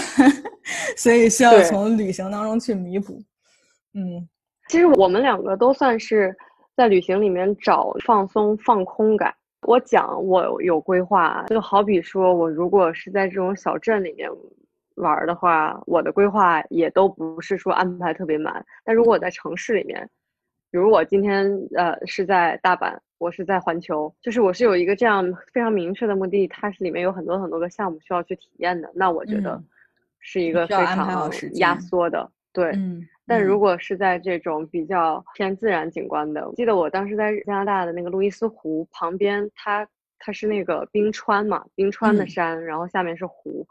[0.97, 3.21] 所以需要从旅行当中去弥补。
[3.93, 4.27] 嗯
[4.69, 6.35] 其实我们两个都算是
[6.77, 9.35] 在旅行里面找放松、放空感。
[9.63, 14.31] 我讲我有规划，就好比说我如果是在这种小镇里面
[14.97, 18.65] 玩儿的话，我的规划也都不是说安排特别满。
[18.85, 20.09] 但如果我在城市里面，
[20.71, 29.65] 比如我今天呃是在大阪，我是在环球，就是我是有一个这样非常明确的目的，它是里面有很多很多个项目需要去体验的，那我觉得嗯
[30.21, 32.71] 是一个非常压缩的，对。
[32.75, 39.87] 嗯，但如嗯果是在这种比较偏自然景观的，我记得我当时在加拿大的那个路易斯湖旁边，它
[40.19, 43.67] 它是那个冰川嘛，冰川的嗯山，然后下面是湖，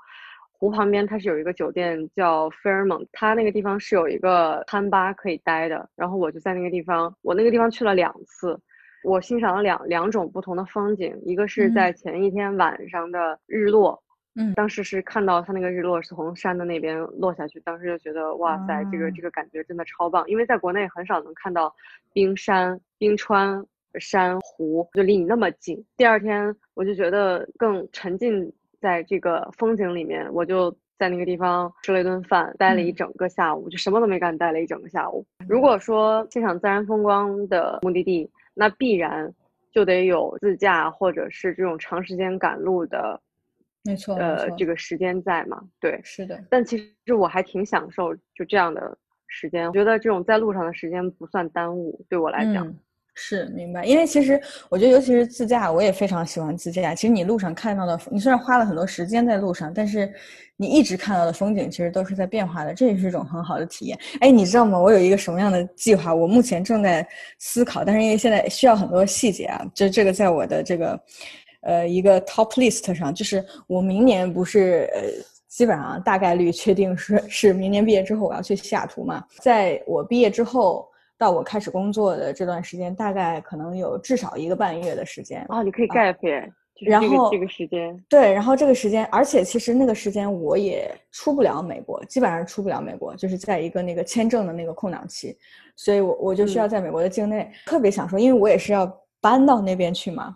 [0.51, 8.59] 湖旁边它是有一个酒店叫 Fairmont，它那个地方是有一个餐吧可以待的，然后我就在那个地方，我那个地方去了两次。
[9.03, 14.01] 我欣赏了两两种不同的风景，一个是嗯在前一天晚上的日落，
[14.35, 14.53] 嗯。
[14.55, 21.73] 当时是看到它那个日落是从山的那边落下去，当时就觉得哇塞，这个啊这个感觉真的超棒，因为在国内很少能看到
[22.11, 23.65] 冰山、冰川、
[23.99, 25.85] 山湖就离你那么近。
[25.95, 32.95] 第二天我就觉得更沉浸在这个风景里面，我就在那个地方吃了一顿饭，待了一嗯。
[32.95, 35.25] 整个下午，就什么都没干，待了一整个下午。
[35.47, 35.77] 如果。
[35.85, 39.31] 说欣赏自然风光的目的地，那必然
[39.71, 43.21] 就得有自驾或者是这种长时间赶路的，
[43.85, 45.61] 没错，呃，这个时间在嘛？
[45.79, 45.99] 对。
[46.03, 52.67] 是的，但其实我还挺享受就这样的时间，我觉得这种在路上的时间不算耽误，对我来讲。
[52.67, 52.75] 嗯，
[53.13, 56.93] 是明白，因为其实我觉得，尤其是自驾，我也非常喜欢自驾。
[56.93, 60.11] 其实你路上看到的，你虽然花了很多时间在路上，但是
[60.57, 63.97] 你一直看到的风景其实都是在变化的，这也是一种很好的体验。
[64.19, 64.77] 哎，你知道吗？
[64.79, 66.13] 我有一个什么样的计划？
[66.13, 67.07] 我目前正在
[67.39, 70.99] 思考，但是因为现在需要很多细节啊，就这个在我的这个
[71.65, 75.01] 呃一个 top list 上，就是我明年不是呃。
[75.47, 80.85] 基本上大概率确定是是明年毕业之后我要去西雅图嘛，在我毕业之后
[81.17, 85.45] 到我开始工作的这段时间，大概可能有至少一个半月的时间。
[85.47, 86.51] 啊，你可以 gap
[86.81, 95.37] 然后这个时间，对，然后这个时间，而且其实那个时间我也出不了美国，基本上出不了美国，就是在一个那个签证的那个空档期，
[95.77, 98.85] 所以我我就需要嗯在美国的境内，特别想说，因为我也是要
[99.21, 100.35] 搬到那边去嘛，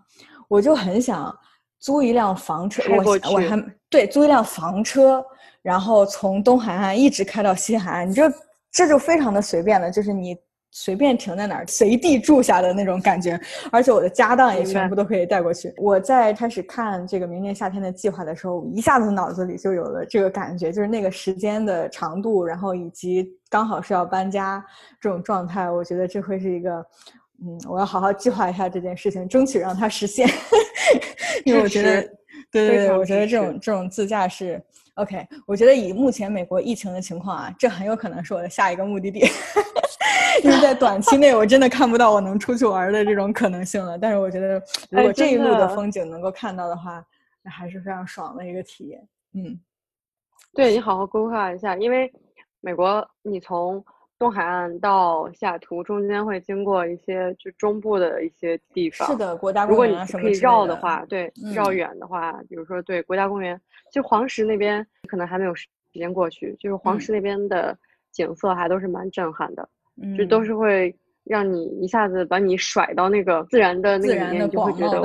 [0.49, 1.33] 我就很想
[1.79, 5.23] 租一辆房车，我我还对租一辆房车，
[5.61, 8.23] 然后从东海岸一直开到西海岸，你就
[8.69, 10.35] 这就非常的随便了，就是你
[10.71, 13.39] 随便停在哪儿，随地住下的那种感觉，
[13.71, 15.73] 而且我的家当也全部都可以带过去。
[15.77, 24.63] 我在开始看这个明年夏天的计划的时候，一下子脑子里就有了这个感觉，就是那个时间的长度，然后以及刚好是要搬家
[24.99, 26.85] 这种状态，我觉得这会是一个。
[27.41, 30.27] 嗯，我要好好计划一下这件事情，争取让它实现。
[31.45, 32.01] 因为我觉得，
[32.51, 34.61] 对对对，我觉得这种这种自驾是
[34.95, 35.25] OK。
[35.45, 39.19] 我觉得以目前美国疫情的情况啊，这很有可能是我的下一个目的地，
[40.43, 43.97] 因为在短期内我真的看不到我能出去玩的这种可能性了。
[43.97, 44.61] 但是我觉得，
[44.91, 47.03] 如哎果这一路的的风景能够看到的话，
[47.41, 49.07] 那还是非常爽的一个体验。
[49.33, 49.57] 嗯，
[50.53, 52.11] 对你好好规划一下，因为
[52.59, 53.83] 美国你从
[54.19, 59.07] 东海岸到西雅图中间会经过一些就中部的一些地方。
[59.07, 63.59] 是的，国家公园啊什么可以绕的话，对，绕嗯远的话，比如说对国家公园，
[63.91, 67.75] 就黄石那边可能还没有时间过去，就是黄嗯石那边的
[68.11, 69.67] 景色还都是蛮震撼的。
[70.17, 70.95] 就都是会。
[71.25, 74.99] 让你一下子把你甩到那个自然的那个里面，就会觉得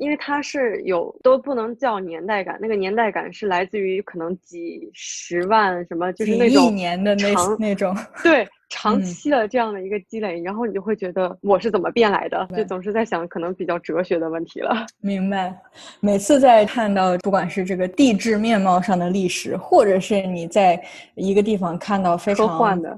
[0.00, 8.48] 因为它是有都不能叫年代感，那个年代感是来自于可能几十万什么，就是那种年的那那种，对。
[8.70, 14.86] 长期的这样的一个积累，然后你就会觉得我是怎么变来的，就总是在想可能比较哲学的问题了。
[15.00, 15.54] 明白。
[15.98, 20.80] 每次在看到不管是这个地质面貌上的历史，或者是你在
[21.16, 22.46] 一个地方看到非常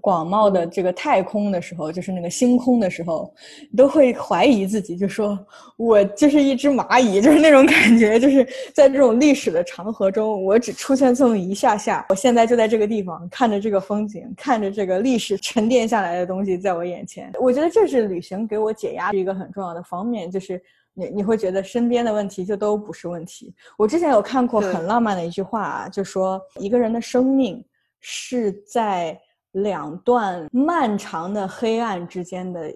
[0.00, 3.32] 广袤的这个太空的时候，就是那个星空的时候，
[3.74, 5.38] 都会怀疑自己，就说
[5.78, 15.61] 我就是一只蚂蚁，就是那种感觉，就是在这种历史的长河中，我只出现这么一下下，我现在就在这个地方看着这个风景，看着这个历史沉。
[15.62, 20.60] 沉淀下来的东西在我眼前，我觉得这是旅行给我解压的一个很重要的方面，就是
[20.92, 23.54] 你你会觉得身边的问题就都不是问题。
[23.78, 27.64] 我之前有看过很浪漫的一句话，啊就说一个人的生命
[28.00, 29.16] 是在
[29.52, 32.74] 两段漫长的黑暗之间的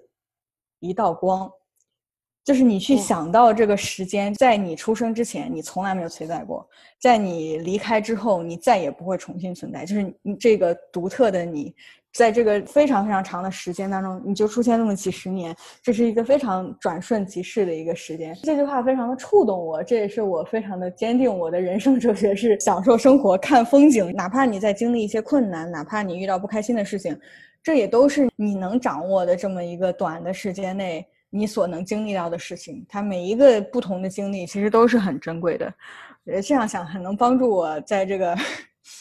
[0.78, 1.50] 一道光，
[2.44, 6.64] 就是你去想到这个时间，在你出生之前你从来没有存在过，
[7.00, 11.74] 在你离开之后你再也不会重新存在，就是你这个独特的你。
[12.16, 18.34] 在这个非常非常长的时间当中，你就出现那么几十年，这是一个非常转瞬即逝的一个时间。
[18.42, 21.30] 这句话非常的触动我，这也是我非常的坚定。
[21.30, 24.10] 我的人生哲学是享受生活，看风景。
[24.14, 27.14] 哪怕你在经历一些困难，哪怕你遇到不开心的事情，
[27.62, 32.82] 这也都是你能掌握的这么一个短的时间内你所能经历到的事情。
[32.88, 35.70] 它每一个不同的经历，其实都是很珍贵的。
[36.24, 38.34] 呃，这样想很能帮助我在这个。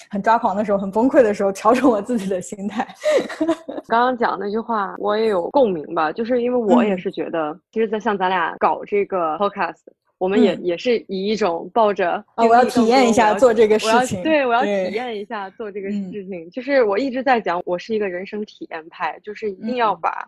[0.10, 2.88] 很抓狂的时候，很崩溃的时候，调整我自己的心态。
[3.88, 9.82] 刚刚讲那句话，我也有共鸣吧，就是因为我也是觉得，其实，在像咱俩搞这个 podcast，
[10.18, 16.50] 我们也也是以一种抱着啊，我要体验一下做这个事情，对我要体验一下做这个事情。
[16.50, 20.26] 就是我一直在讲，我是一个人生体验派，就是一定要把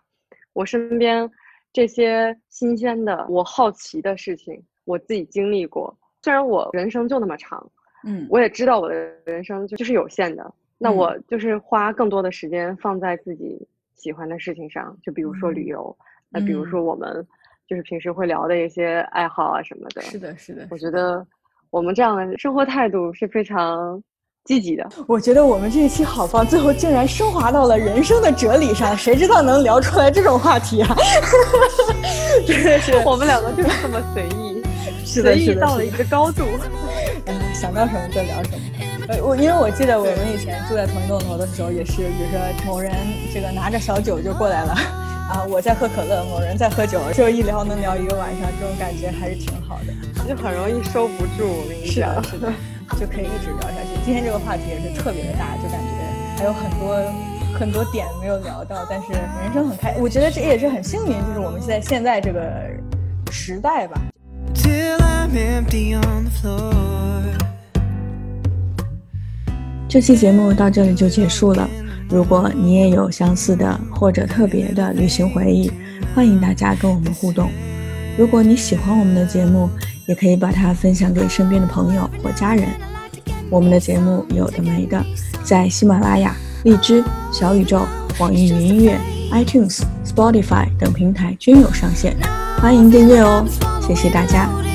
[0.53, 1.29] 我身边
[1.73, 5.97] 这些新鲜的、我好奇的事情，我自己经历过。
[6.21, 7.67] 虽然我人生就那么长。
[8.05, 8.95] 嗯，我也知道我的
[9.25, 15.95] 人生就就是有限的，那我就是花更多的时间放在自己喜欢的事情上，就比如说旅游，
[16.29, 17.25] 那比如说我们
[17.67, 20.01] 就是平时会聊的一些爱好啊什么的。
[20.03, 20.67] 是的，是的。
[20.69, 21.25] 我觉得
[21.69, 24.01] 我们这样的生活态度是非常
[24.45, 24.87] 积极的。
[25.07, 30.95] 我觉得我们这一期好棒，最后竟然升华到了人生的哲理上，谁知道能聊出来这种话题啊？
[32.45, 34.61] 真的是，我们两个就是这么随意，
[35.07, 36.43] 随意到了一个高度。
[37.53, 38.57] 想到什么就聊什么。
[39.09, 42.91] 呃，我因为我记得我们以前住在同一栋楼的时候，也是，比如说某人
[43.33, 44.73] 这个拿着小酒就过来了，
[45.31, 51.47] 啊，我在喝可乐，某人在喝酒，就一聊能聊一个晚上，这种感觉还是挺好的，就很容易收不住。
[51.47, 52.51] 我跟你讲，是的，
[52.99, 53.97] 就可以一直聊下去。
[54.05, 55.89] 今天这个话题也是特别的大，就感觉
[56.37, 56.95] 还有很多
[57.57, 62.41] 很多点没有聊到，但是人生很开，我觉得这也是很幸运，就是我们现在现在这个
[63.31, 63.99] 时代吧。
[69.89, 71.67] 这期节目到这里就结束了。
[72.09, 75.71] 如果你也有相似的或者特别的旅行回忆，
[76.13, 77.49] 欢迎大家跟我们互动。
[78.17, 79.69] 如果你喜欢我们的节目，
[80.05, 82.67] 也可以把它分享给身边的朋友或家人。
[83.49, 85.03] 我们的节目有的没的，
[85.43, 87.81] 在喜马拉雅、荔枝、小宇宙、
[88.19, 88.99] 网易云音乐、
[89.31, 92.15] iTunes、Spotify 等平台均有上线，
[92.61, 93.45] 欢迎订阅哦。
[93.87, 94.66] 谢谢大家。